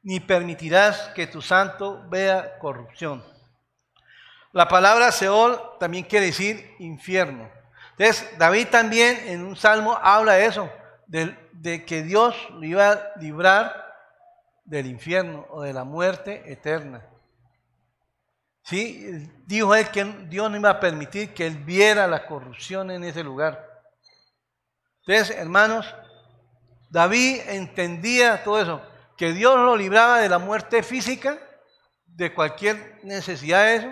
ni 0.03 0.19
permitirás 0.19 1.11
que 1.15 1.27
tu 1.27 1.43
santo 1.43 2.09
vea 2.09 2.59
corrupción. 2.59 3.23
La 4.53 4.67
palabra 4.67 5.13
Seol 5.13 5.61
también 5.79 6.05
quiere 6.05 6.25
decir 6.25 6.75
infierno. 6.79 7.51
Entonces, 7.99 8.27
David 8.39 8.69
también 8.69 9.29
en 9.29 9.45
un 9.45 9.57
salmo 9.57 9.99
habla 10.03 10.33
de 10.33 10.47
eso, 10.47 10.71
de, 11.07 11.37
de 11.53 11.85
que 11.85 12.03
Dios 12.03 12.35
lo 12.53 12.65
iba 12.65 12.93
a 12.93 13.13
librar 13.17 13.95
del 14.65 14.87
infierno 14.87 15.47
o 15.51 15.61
de 15.61 15.75
la 15.75 15.85
muerte 15.85 16.51
eterna. 16.51 17.07
¿Sí? 18.71 19.29
Dijo 19.47 19.75
él 19.75 19.91
que 19.91 20.05
Dios 20.29 20.49
no 20.49 20.57
iba 20.57 20.71
a 20.71 20.79
permitir 20.79 21.35
que 21.35 21.45
él 21.45 21.57
viera 21.57 22.07
la 22.07 22.25
corrupción 22.25 22.93
en 22.93 23.03
ese 23.03 23.25
lugar. 23.25 23.69
Entonces, 25.05 25.37
hermanos, 25.37 25.93
David 26.89 27.41
entendía 27.49 28.45
todo 28.45 28.61
eso, 28.61 28.81
que 29.17 29.33
Dios 29.33 29.57
lo 29.57 29.77
libraba 29.77 30.21
de 30.21 30.29
la 30.29 30.39
muerte 30.39 30.85
física, 30.85 31.37
de 32.07 32.33
cualquier 32.33 33.01
necesidad 33.03 33.65
de 33.65 33.75
eso, 33.75 33.89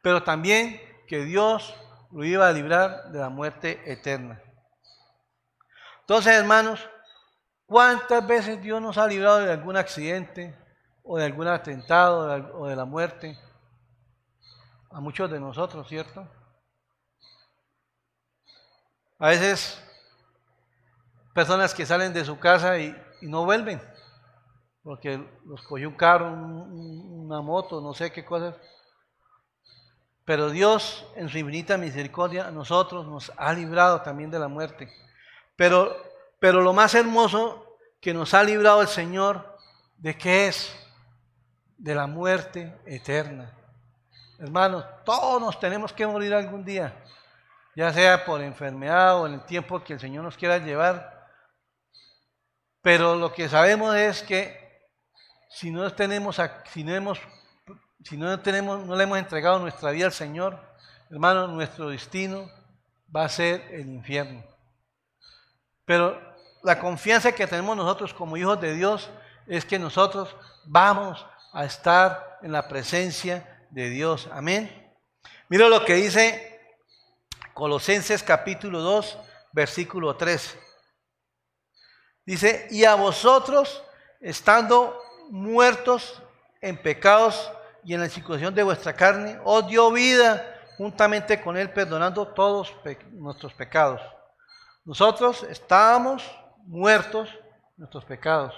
pero 0.00 0.22
también 0.22 0.80
que 1.06 1.22
Dios 1.26 1.74
lo 2.10 2.24
iba 2.24 2.48
a 2.48 2.52
librar 2.52 3.10
de 3.10 3.18
la 3.18 3.28
muerte 3.28 3.82
eterna. 3.84 4.40
Entonces, 6.00 6.32
hermanos, 6.34 6.88
¿cuántas 7.66 8.26
veces 8.26 8.62
Dios 8.62 8.80
nos 8.80 8.96
ha 8.96 9.06
librado 9.06 9.40
de 9.40 9.52
algún 9.52 9.76
accidente 9.76 10.56
o 11.02 11.18
de 11.18 11.26
algún 11.26 11.46
atentado 11.46 12.54
o 12.54 12.68
de 12.68 12.74
la 12.76 12.86
muerte? 12.86 13.38
A 14.94 15.00
muchos 15.00 15.28
de 15.28 15.40
nosotros, 15.40 15.88
¿cierto? 15.88 16.24
A 19.18 19.28
veces 19.28 19.82
personas 21.34 21.74
que 21.74 21.84
salen 21.84 22.12
de 22.12 22.24
su 22.24 22.38
casa 22.38 22.78
y, 22.78 22.96
no 23.22 23.44
vuelven, 23.44 23.82
porque 24.84 25.18
los 25.46 25.62
cogió 25.62 25.88
un 25.88 25.96
carro, 25.96 26.32
un, 26.32 27.24
una 27.24 27.40
moto, 27.40 27.80
no 27.80 27.92
sé 27.92 28.12
qué 28.12 28.24
cosas. 28.24 28.54
Pero 30.24 30.50
Dios, 30.50 31.04
en 31.16 31.28
su 31.28 31.38
infinita 31.38 31.76
misericordia, 31.76 32.46
a 32.46 32.52
nosotros 32.52 33.04
nos 33.06 33.32
ha 33.36 33.52
librado 33.52 34.02
también 34.02 34.30
de 34.30 34.38
la 34.38 34.46
muerte. 34.46 34.92
Pero, 35.56 35.92
pero 36.38 36.60
lo 36.60 36.72
más 36.72 36.94
hermoso 36.94 37.78
que 38.00 38.14
nos 38.14 38.32
ha 38.32 38.44
librado 38.44 38.80
el 38.80 38.88
Señor, 38.88 39.58
¿de 39.98 40.16
qué 40.16 40.46
es? 40.46 40.72
De 41.78 41.96
la 41.96 42.06
muerte 42.06 42.78
eterna. 42.86 43.63
Hermanos, 44.44 44.84
todos 45.06 45.40
nos 45.40 45.58
tenemos 45.58 45.90
que 45.90 46.06
morir 46.06 46.34
algún 46.34 46.66
día, 46.66 46.94
ya 47.74 47.90
sea 47.94 48.26
por 48.26 48.42
enfermedad 48.42 49.18
o 49.18 49.26
en 49.26 49.32
el 49.32 49.46
tiempo 49.46 49.82
que 49.82 49.94
el 49.94 50.00
Señor 50.00 50.22
nos 50.22 50.36
quiera 50.36 50.58
llevar. 50.58 51.30
Pero 52.82 53.16
lo 53.16 53.32
que 53.32 53.48
sabemos 53.48 53.96
es 53.96 54.22
que 54.22 54.86
si 55.48 55.70
no 55.70 55.90
tenemos, 55.94 56.38
si 56.70 56.84
no 56.84 56.94
hemos 56.94 57.18
si 58.04 58.18
no, 58.18 58.38
tenemos, 58.40 58.84
no 58.84 58.94
le 58.96 59.04
hemos 59.04 59.16
entregado 59.16 59.58
nuestra 59.60 59.92
vida 59.92 60.04
al 60.04 60.12
Señor, 60.12 60.60
hermano, 61.10 61.46
nuestro 61.46 61.88
destino 61.88 62.50
va 63.16 63.24
a 63.24 63.30
ser 63.30 63.62
el 63.70 63.88
infierno. 63.88 64.44
Pero 65.86 66.20
la 66.62 66.78
confianza 66.78 67.32
que 67.32 67.46
tenemos 67.46 67.74
nosotros 67.78 68.12
como 68.12 68.36
hijos 68.36 68.60
de 68.60 68.74
Dios 68.74 69.08
es 69.46 69.64
que 69.64 69.78
nosotros 69.78 70.36
vamos 70.66 71.26
a 71.54 71.64
estar 71.64 72.40
en 72.42 72.52
la 72.52 72.68
presencia 72.68 73.53
de 73.74 73.90
Dios. 73.90 74.28
Amén. 74.32 74.70
Mira 75.48 75.68
lo 75.68 75.84
que 75.84 75.94
dice 75.94 76.60
Colosenses 77.52 78.22
capítulo 78.22 78.80
2, 78.80 79.18
versículo 79.52 80.16
3. 80.16 80.56
Dice, 82.24 82.68
y 82.70 82.84
a 82.84 82.94
vosotros, 82.94 83.82
estando 84.20 84.96
muertos 85.28 86.22
en 86.60 86.80
pecados, 86.80 87.50
y 87.82 87.92
en 87.92 88.00
la 88.00 88.08
circuncisión 88.08 88.54
de 88.54 88.62
vuestra 88.62 88.94
carne, 88.94 89.38
os 89.44 89.66
dio 89.66 89.90
vida 89.90 90.42
juntamente 90.78 91.40
con 91.40 91.56
Él, 91.56 91.70
perdonando 91.70 92.28
todos 92.28 92.72
nuestros 93.10 93.52
pecados. 93.54 94.00
Nosotros 94.84 95.42
estábamos 95.50 96.24
muertos 96.58 97.28
nuestros 97.76 98.04
pecados. 98.04 98.54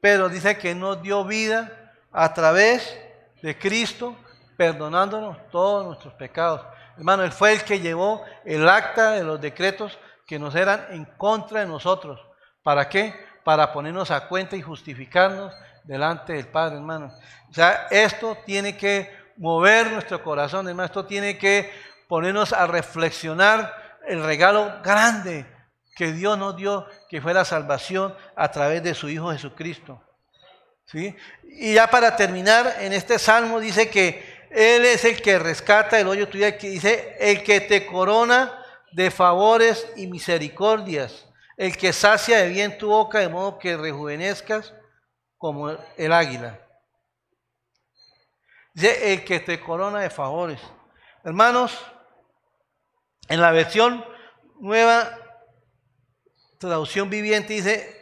Pero 0.00 0.28
dice 0.28 0.58
que 0.58 0.74
nos 0.74 1.00
dio 1.02 1.24
vida 1.24 1.85
a 2.18 2.32
través 2.32 2.98
de 3.42 3.58
Cristo, 3.58 4.16
perdonándonos 4.56 5.36
todos 5.50 5.84
nuestros 5.84 6.14
pecados. 6.14 6.62
Hermano, 6.96 7.24
Él 7.24 7.30
fue 7.30 7.52
el 7.52 7.62
que 7.62 7.78
llevó 7.78 8.24
el 8.46 8.66
acta 8.70 9.10
de 9.10 9.22
los 9.22 9.38
decretos 9.38 9.98
que 10.26 10.38
nos 10.38 10.54
eran 10.54 10.86
en 10.92 11.04
contra 11.04 11.60
de 11.60 11.66
nosotros. 11.66 12.18
¿Para 12.62 12.88
qué? 12.88 13.14
Para 13.44 13.70
ponernos 13.70 14.10
a 14.10 14.28
cuenta 14.28 14.56
y 14.56 14.62
justificarnos 14.62 15.52
delante 15.84 16.32
del 16.32 16.48
Padre, 16.48 16.76
hermano. 16.76 17.12
O 17.50 17.52
sea, 17.52 17.86
esto 17.90 18.38
tiene 18.46 18.78
que 18.78 19.14
mover 19.36 19.92
nuestro 19.92 20.22
corazón, 20.22 20.66
hermano. 20.66 20.86
Esto 20.86 21.04
tiene 21.04 21.36
que 21.36 21.70
ponernos 22.08 22.54
a 22.54 22.66
reflexionar 22.66 23.98
el 24.06 24.24
regalo 24.24 24.72
grande 24.82 25.44
que 25.94 26.12
Dios 26.12 26.38
nos 26.38 26.56
dio, 26.56 26.86
que 27.10 27.20
fue 27.20 27.34
la 27.34 27.44
salvación 27.44 28.14
a 28.34 28.50
través 28.50 28.82
de 28.82 28.94
su 28.94 29.10
Hijo 29.10 29.32
Jesucristo. 29.32 30.00
¿Sí? 30.86 31.14
Y 31.44 31.74
ya 31.74 31.88
para 31.88 32.16
terminar, 32.16 32.76
en 32.80 32.92
este 32.92 33.18
salmo 33.18 33.60
dice 33.60 33.90
que 33.90 34.46
Él 34.50 34.84
es 34.84 35.04
el 35.04 35.20
que 35.20 35.38
rescata 35.38 35.98
el 35.98 36.06
hoyo 36.06 36.28
tuyo, 36.28 36.46
que 36.58 36.70
dice, 36.70 37.16
el 37.18 37.42
que 37.42 37.60
te 37.60 37.86
corona 37.86 38.64
de 38.92 39.10
favores 39.10 39.86
y 39.96 40.06
misericordias, 40.06 41.26
el 41.56 41.76
que 41.76 41.92
sacia 41.92 42.38
de 42.38 42.48
bien 42.48 42.78
tu 42.78 42.88
boca, 42.88 43.18
de 43.18 43.28
modo 43.28 43.58
que 43.58 43.76
rejuvenezcas 43.76 44.72
como 45.36 45.70
el 45.96 46.12
águila. 46.12 46.60
Dice 48.74 49.12
el 49.12 49.24
que 49.24 49.40
te 49.40 49.58
corona 49.60 50.00
de 50.00 50.10
favores. 50.10 50.60
Hermanos, 51.24 51.78
en 53.28 53.40
la 53.40 53.50
versión 53.50 54.04
nueva 54.60 55.18
traducción 56.58 57.10
viviente 57.10 57.54
dice, 57.54 57.95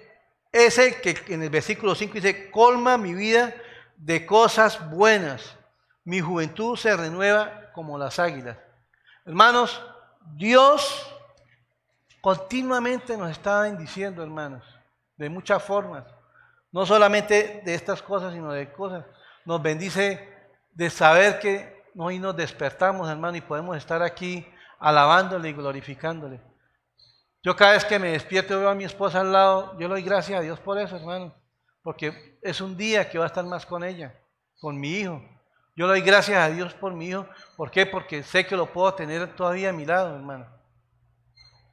es 0.55 0.79
el 0.79 1.01
que 1.01 1.21
en 1.35 1.43
el 1.43 1.51
versículo 1.51 1.97
5 1.97 2.15
dice, 2.15 2.49
colma 2.53 2.97
mi 2.97 3.13
vida 3.13 3.53
de 3.97 4.25
cosas 4.25 4.89
buenas. 4.89 5.57
Mi 6.05 6.21
juventud 6.21 6.77
se 6.77 6.97
renueva 6.97 7.73
como 7.73 7.99
las 7.99 8.21
águilas. 8.21 8.57
Hermanos, 9.27 9.83
Dios 10.37 11.13
continuamente 12.21 13.17
nos 13.17 13.33
está 13.33 13.63
bendiciendo, 13.63 14.23
hermanos, 14.23 14.63
de 15.17 15.29
muchas 15.29 15.61
formas. 15.61 16.05
No 16.71 16.87
solamente 16.87 17.63
de 17.65 17.75
estas 17.75 18.01
cosas, 18.01 18.33
sino 18.33 18.53
de 18.53 18.71
cosas. 18.71 19.05
Nos 19.45 19.61
bendice 19.61 20.33
de 20.73 20.89
saber 20.89 21.41
que 21.41 21.83
hoy 21.97 22.21
nos 22.21 22.37
despertamos, 22.37 23.11
hermano, 23.11 23.37
y 23.37 23.41
podemos 23.41 23.77
estar 23.77 24.03
aquí 24.03 24.47
alabándole 24.79 25.49
y 25.49 25.53
glorificándole. 25.53 26.41
Yo 27.45 27.55
cada 27.55 27.73
vez 27.73 27.85
que 27.85 27.99
me 27.99 28.13
despierto 28.13 28.59
veo 28.59 28.71
a 28.71 28.75
mi 28.75 28.85
esposa 28.85 29.21
al 29.21 29.31
lado, 29.31 29.79
yo 29.79 29.87
le 29.87 29.95
doy 29.95 30.03
gracias 30.03 30.39
a 30.39 30.43
Dios 30.43 30.59
por 30.61 30.81
eso, 30.81 30.97
hermano, 30.97 31.35
porque 31.83 32.39
es 32.41 32.63
un 32.63 32.75
día 32.75 33.11
que 33.11 33.19
va 33.19 33.25
a 33.25 33.27
estar 33.27 33.45
más 33.45 33.67
con 33.67 33.85
ella, 33.85 34.19
con 34.59 34.81
mi 34.81 34.93
hijo. 34.93 35.23
Yo 35.77 35.87
le 35.87 35.93
doy 35.93 36.01
gracias 36.01 36.39
a 36.39 36.49
Dios 36.49 36.73
por 36.73 36.95
mi 36.95 37.09
hijo. 37.09 37.29
¿Por 37.55 37.71
qué? 37.71 37.85
Porque 37.85 38.23
sé 38.23 38.47
que 38.47 38.57
lo 38.57 38.73
puedo 38.73 38.95
tener 38.95 39.37
todavía 39.37 39.69
a 39.69 39.73
mi 39.75 39.85
lado, 39.85 40.17
hermano. 40.17 40.47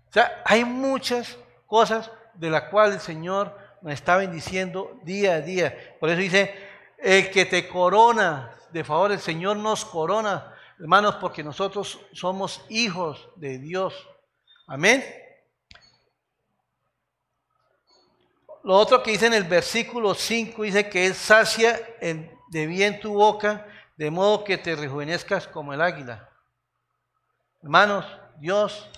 O 0.10 0.12
sea, 0.12 0.42
hay 0.44 0.66
muchas 0.66 1.38
cosas 1.68 2.12
de 2.34 2.50
las 2.50 2.64
cuales 2.64 2.96
el 2.96 3.02
Señor 3.02 3.58
nos 3.82 3.94
está 3.94 4.18
bendiciendo 4.18 5.00
día 5.04 5.36
a 5.36 5.42
día. 5.42 5.96
Por 6.02 6.10
eso 6.10 6.20
dice, 6.20 6.54
el 6.98 7.32
que 7.32 7.46
te 7.46 7.70
corona, 7.70 8.52
de 8.74 8.84
favor, 8.84 9.14
el 9.14 9.20
Señor 9.20 9.56
nos 9.56 9.86
corona, 9.86 10.54
hermanos, 10.80 11.16
porque 11.16 11.46
nosotros 11.46 11.98
somos 12.12 12.66
hijos 12.68 13.30
de 13.38 13.58
Dios. 13.58 14.10
Amén. 14.68 15.21
Lo 18.64 18.76
otro 18.76 19.02
que 19.02 19.12
dice 19.12 19.28
en 19.28 19.34
el 19.34 19.44
versículo 19.44 20.14
5 20.14 20.64
dice 20.64 20.90
que 20.90 21.08
Él 21.08 21.16
sacia 21.16 21.80
de 22.00 22.68
bien 22.68 23.00
tu 23.00 23.14
boca, 23.14 23.66
de 23.98 24.12
modo 24.12 24.44
que 24.44 24.58
te 24.58 24.76
rejuvenezcas 24.76 25.48
como 25.48 25.74
el 25.74 25.82
águila. 25.82 26.30
Hermanos, 27.64 28.06
Dios 28.38 28.90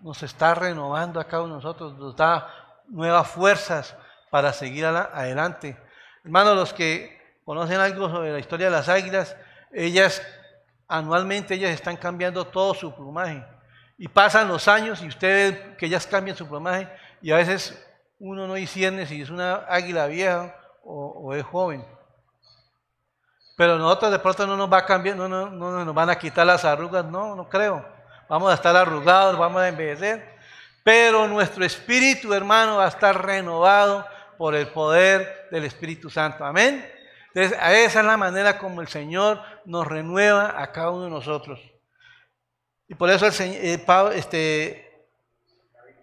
nos 0.00 0.22
está 0.22 0.54
renovando 0.54 1.18
a 1.18 1.24
cada 1.24 1.42
uno 1.42 1.56
de 1.56 1.62
nosotros, 1.62 1.96
nos 1.98 2.16
da 2.16 2.52
nuevas 2.88 3.28
fuerzas 3.28 3.96
para 4.30 4.52
seguir 4.52 4.84
adelante. 4.84 5.76
Hermanos, 6.24 6.56
los 6.56 6.72
que 6.72 7.40
conocen 7.44 7.80
algo 7.80 8.10
sobre 8.10 8.32
la 8.32 8.38
historia 8.38 8.66
de 8.66 8.72
las 8.72 8.88
águilas, 8.88 9.36
ellas 9.72 10.22
anualmente 10.88 11.54
ellas 11.54 11.70
están 11.70 11.96
cambiando 11.96 12.46
todo 12.46 12.74
su 12.74 12.94
plumaje. 12.94 13.44
Y 13.98 14.08
pasan 14.08 14.48
los 14.48 14.68
años 14.68 15.02
y 15.02 15.08
usted 15.08 15.54
ve 15.54 15.76
que 15.76 15.86
ellas 15.86 16.06
cambian 16.06 16.36
su 16.36 16.46
plumaje 16.46 16.88
y 17.22 17.30
a 17.30 17.36
veces 17.36 17.85
uno 18.18 18.46
no 18.46 18.54
discierne 18.54 19.06
si 19.06 19.22
es 19.22 19.30
una 19.30 19.64
águila 19.68 20.06
vieja 20.06 20.54
o, 20.82 21.34
es 21.34 21.44
joven. 21.44 21.84
Pero 23.56 23.78
nosotros 23.78 24.12
de 24.12 24.18
pronto 24.18 24.46
no 24.46 24.56
nos 24.56 24.72
va 24.72 24.78
a 24.78 24.86
cambiar, 24.86 25.16
no, 25.16 25.28
no, 25.28 25.50
no 25.50 25.84
nos 25.84 25.94
van 25.94 26.10
a 26.10 26.18
quitar 26.18 26.46
las 26.46 26.64
arrugas, 26.64 27.04
no, 27.04 27.34
no 27.34 27.48
creo. 27.48 27.84
Vamos 28.28 28.50
a 28.50 28.54
estar 28.54 28.76
arrugados, 28.76 29.38
vamos 29.38 29.62
a 29.62 29.68
envejecer. 29.68 30.36
Pero 30.82 31.26
nuestro 31.26 31.64
espíritu, 31.64 32.32
hermano, 32.32 32.76
va 32.76 32.84
a 32.84 32.88
estar 32.88 33.24
renovado 33.24 34.06
por 34.36 34.54
el 34.54 34.68
poder 34.68 35.48
del 35.50 35.64
Espíritu 35.64 36.10
Santo. 36.10 36.44
Amén. 36.44 36.88
Entonces, 37.34 37.58
esa 37.58 38.00
es 38.00 38.06
la 38.06 38.16
manera 38.16 38.58
como 38.58 38.80
el 38.80 38.88
Señor 38.88 39.40
nos 39.64 39.86
renueva 39.86 40.60
a 40.60 40.72
cada 40.72 40.90
uno 40.90 41.04
de 41.04 41.10
nosotros. 41.10 41.60
Y 42.88 42.94
por 42.94 43.10
eso 43.10 43.26
el 43.26 43.32
Señor, 43.32 43.58
eh, 43.62 43.84
este, 44.14 45.06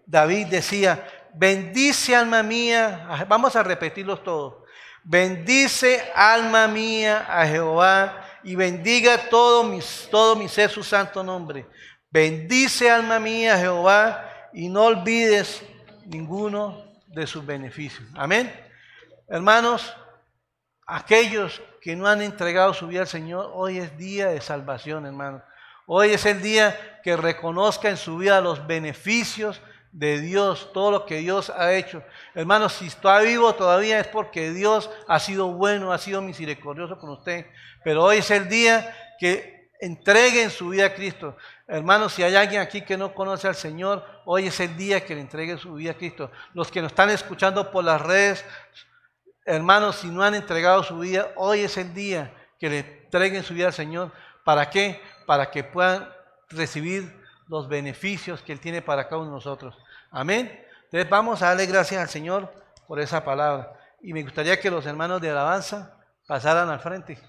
David 0.05 0.47
decía, 0.47 1.07
bendice 1.35 2.15
alma 2.15 2.43
mía, 2.43 3.25
vamos 3.27 3.55
a 3.55 3.63
repetirlos 3.63 4.23
todos, 4.23 4.63
bendice 5.03 6.11
alma 6.15 6.67
mía 6.67 7.25
a 7.29 7.45
Jehová 7.45 8.23
y 8.43 8.55
bendiga 8.55 9.29
todo 9.29 9.63
mi, 9.63 9.79
todo 10.11 10.47
ser 10.47 10.69
su 10.69 10.83
santo 10.83 11.23
nombre. 11.23 11.65
Bendice 12.09 12.91
alma 12.91 13.19
mía 13.19 13.55
a 13.55 13.57
Jehová 13.57 14.29
y 14.53 14.69
no 14.69 14.83
olvides 14.83 15.63
ninguno 16.05 16.85
de 17.07 17.25
sus 17.25 17.45
beneficios. 17.45 18.07
Amén. 18.15 18.53
Hermanos, 19.27 19.95
aquellos 20.85 21.61
que 21.81 21.95
no 21.95 22.07
han 22.07 22.21
entregado 22.21 22.73
su 22.73 22.87
vida 22.87 23.01
al 23.01 23.07
Señor, 23.07 23.51
hoy 23.53 23.79
es 23.79 23.97
día 23.97 24.27
de 24.27 24.41
salvación, 24.41 25.05
hermanos. 25.05 25.41
Hoy 25.85 26.11
es 26.11 26.25
el 26.25 26.41
día 26.41 27.01
que 27.03 27.17
reconozca 27.17 27.89
en 27.89 27.97
su 27.97 28.17
vida 28.17 28.39
los 28.41 28.65
beneficios 28.67 29.59
de 29.93 30.19
Dios, 30.19 30.71
todo 30.73 30.91
lo 30.91 31.05
que 31.05 31.19
Dios 31.19 31.49
ha 31.49 31.73
hecho. 31.73 32.03
Hermanos, 32.35 32.73
si 32.73 32.87
está 32.87 33.19
vivo 33.21 33.53
todavía 33.55 33.99
es 33.99 34.07
porque 34.07 34.51
Dios 34.51 34.89
ha 35.07 35.19
sido 35.19 35.53
bueno, 35.53 35.93
ha 35.93 35.97
sido 35.97 36.21
misericordioso 36.21 36.99
con 36.99 37.11
usted. 37.11 37.45
Pero 37.83 38.03
hoy 38.03 38.17
es 38.17 38.31
el 38.31 38.49
día 38.49 38.95
que 39.19 39.69
entreguen 39.79 40.49
su 40.49 40.69
vida 40.69 40.87
a 40.87 40.93
Cristo. 40.93 41.37
Hermanos, 41.67 42.13
si 42.13 42.23
hay 42.23 42.35
alguien 42.35 42.61
aquí 42.61 42.81
que 42.81 42.97
no 42.97 43.13
conoce 43.13 43.47
al 43.47 43.55
Señor, 43.55 44.05
hoy 44.25 44.47
es 44.47 44.59
el 44.59 44.75
día 44.75 45.05
que 45.05 45.15
le 45.15 45.21
entregue 45.21 45.57
su 45.57 45.75
vida 45.75 45.91
a 45.91 45.97
Cristo. 45.97 46.31
Los 46.53 46.69
que 46.69 46.81
nos 46.81 46.91
están 46.91 47.09
escuchando 47.09 47.71
por 47.71 47.83
las 47.85 48.01
redes, 48.01 48.43
hermanos, 49.45 49.97
si 49.97 50.07
no 50.07 50.23
han 50.23 50.35
entregado 50.35 50.83
su 50.83 50.99
vida, 50.99 51.31
hoy 51.35 51.61
es 51.61 51.77
el 51.77 51.93
día 51.93 52.33
que 52.59 52.69
le 52.69 52.79
entreguen 52.79 53.43
su 53.43 53.53
vida 53.53 53.67
al 53.67 53.73
Señor. 53.73 54.11
¿Para 54.43 54.69
qué? 54.69 54.99
para 55.25 55.51
que 55.51 55.63
puedan 55.63 56.09
recibir 56.49 57.22
los 57.47 57.67
beneficios 57.67 58.41
que 58.41 58.51
Él 58.51 58.59
tiene 58.59 58.81
para 58.81 59.05
cada 59.05 59.17
uno 59.17 59.29
de 59.29 59.35
nosotros. 59.35 59.77
Amén. 60.11 60.63
Entonces 60.85 61.09
vamos 61.09 61.41
a 61.41 61.47
darle 61.47 61.65
gracias 61.65 62.01
al 62.01 62.09
Señor 62.09 62.53
por 62.87 62.99
esa 62.99 63.23
palabra. 63.23 63.73
Y 64.01 64.13
me 64.13 64.23
gustaría 64.23 64.59
que 64.59 64.69
los 64.69 64.85
hermanos 64.85 65.21
de 65.21 65.29
alabanza 65.29 65.97
pasaran 66.27 66.69
al 66.69 66.79
frente. 66.79 67.19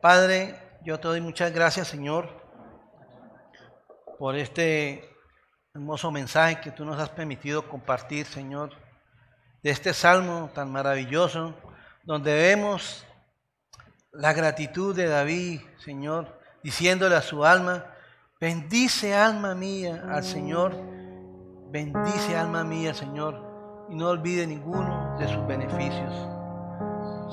Padre, 0.00 0.54
yo 0.84 1.00
te 1.00 1.08
doy 1.08 1.20
muchas 1.20 1.50
gracias, 1.52 1.88
Señor, 1.88 2.30
por 4.20 4.36
este 4.36 5.10
hermoso 5.74 6.12
mensaje 6.12 6.60
que 6.60 6.70
tú 6.70 6.84
nos 6.84 7.00
has 7.00 7.10
permitido 7.10 7.68
compartir, 7.68 8.24
Señor, 8.26 8.85
de 9.66 9.72
este 9.72 9.92
salmo 9.92 10.48
tan 10.54 10.70
maravilloso, 10.70 11.52
donde 12.04 12.32
vemos 12.32 13.04
la 14.12 14.32
gratitud 14.32 14.94
de 14.94 15.08
David, 15.08 15.60
Señor, 15.78 16.38
diciéndole 16.62 17.16
a 17.16 17.20
su 17.20 17.44
alma, 17.44 17.84
bendice 18.40 19.16
alma 19.16 19.56
mía 19.56 20.04
al 20.08 20.22
Señor, 20.22 20.76
bendice 21.72 22.36
alma 22.36 22.62
mía, 22.62 22.94
Señor, 22.94 23.86
y 23.90 23.96
no 23.96 24.10
olvide 24.10 24.46
ninguno 24.46 25.16
de 25.18 25.26
sus 25.26 25.44
beneficios. 25.48 26.14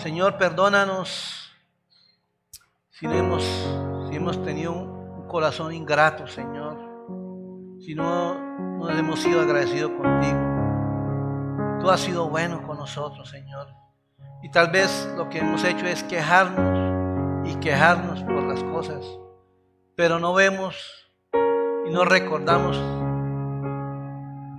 Señor, 0.01 0.39
perdónanos 0.39 1.51
si 2.89 3.05
hemos, 3.05 3.43
si 4.09 4.15
hemos 4.15 4.43
tenido 4.43 4.71
un 4.73 5.27
corazón 5.27 5.71
ingrato, 5.71 6.25
Señor 6.25 6.79
si 7.79 7.93
no, 7.93 8.39
no 8.79 8.89
hemos 8.89 9.19
sido 9.19 9.41
agradecidos 9.41 9.91
contigo. 9.91 10.52
Tú 11.83 11.89
has 11.89 11.99
sido 11.99 12.29
bueno 12.29 12.65
con 12.65 12.77
nosotros, 12.77 13.29
Señor. 13.29 13.67
Y 14.41 14.49
tal 14.49 14.71
vez 14.71 15.05
lo 15.17 15.27
que 15.27 15.39
hemos 15.39 15.65
hecho 15.65 15.85
es 15.85 16.01
quejarnos 16.03 17.45
y 17.45 17.55
quejarnos 17.55 18.23
por 18.23 18.43
las 18.43 18.63
cosas, 18.63 19.05
pero 19.93 20.17
no 20.17 20.33
vemos 20.33 21.11
y 21.85 21.89
no 21.91 22.05
recordamos 22.05 22.77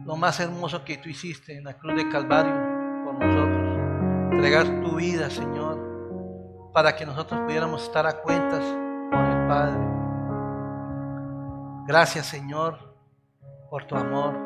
lo 0.04 0.16
más 0.16 0.38
hermoso 0.38 0.84
que 0.84 0.98
tú 0.98 1.08
hiciste 1.08 1.56
en 1.56 1.64
la 1.64 1.78
cruz 1.78 1.96
de 1.96 2.10
Calvario 2.10 2.52
por 3.06 3.14
nosotros. 3.18 4.32
Entregar 4.32 4.66
tu 4.82 4.96
vida, 4.96 5.30
Señor, 5.30 6.70
para 6.74 6.94
que 6.94 7.06
nosotros 7.06 7.40
pudiéramos 7.40 7.84
estar 7.84 8.06
a 8.06 8.20
cuentas 8.20 8.62
con 9.10 9.24
el 9.24 9.48
Padre. 9.48 9.80
Gracias, 11.86 12.26
Señor 12.26 12.92
por 13.70 13.86
tu 13.86 13.96
amor, 13.96 14.36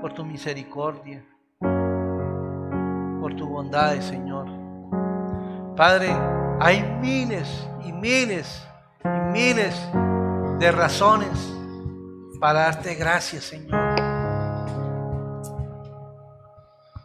por 0.00 0.12
tu 0.12 0.24
misericordia, 0.24 1.24
por 3.34 3.36
tu 3.36 3.46
bondad, 3.46 3.98
Señor. 4.00 4.46
Padre, 5.76 6.10
hay 6.60 6.82
miles 7.00 7.48
y 7.84 7.92
miles 7.92 8.62
y 9.04 9.32
miles 9.32 9.74
de 10.58 10.72
razones 10.72 11.52
para 12.40 12.60
darte 12.60 12.94
gracias, 12.94 13.44
Señor. 13.44 13.80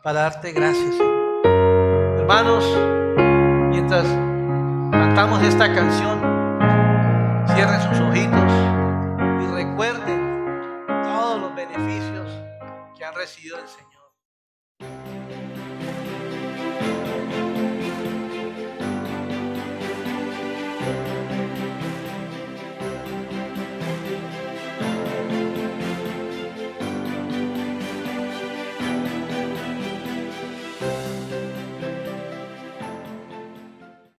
Para 0.03 0.21
darte 0.21 0.51
gracias, 0.51 0.95
Señor. 0.95 2.19
Hermanos, 2.19 2.65
mientras 3.69 4.05
cantamos 4.91 5.41
esta 5.43 5.73
canción, 5.73 6.19
cierren 7.47 7.82
sus 7.82 7.99
ojitos 7.99 8.51
y 9.41 9.55
recuerden 9.55 10.19
recibido 13.19 13.57
del 13.57 13.67
Señor. 13.67 13.99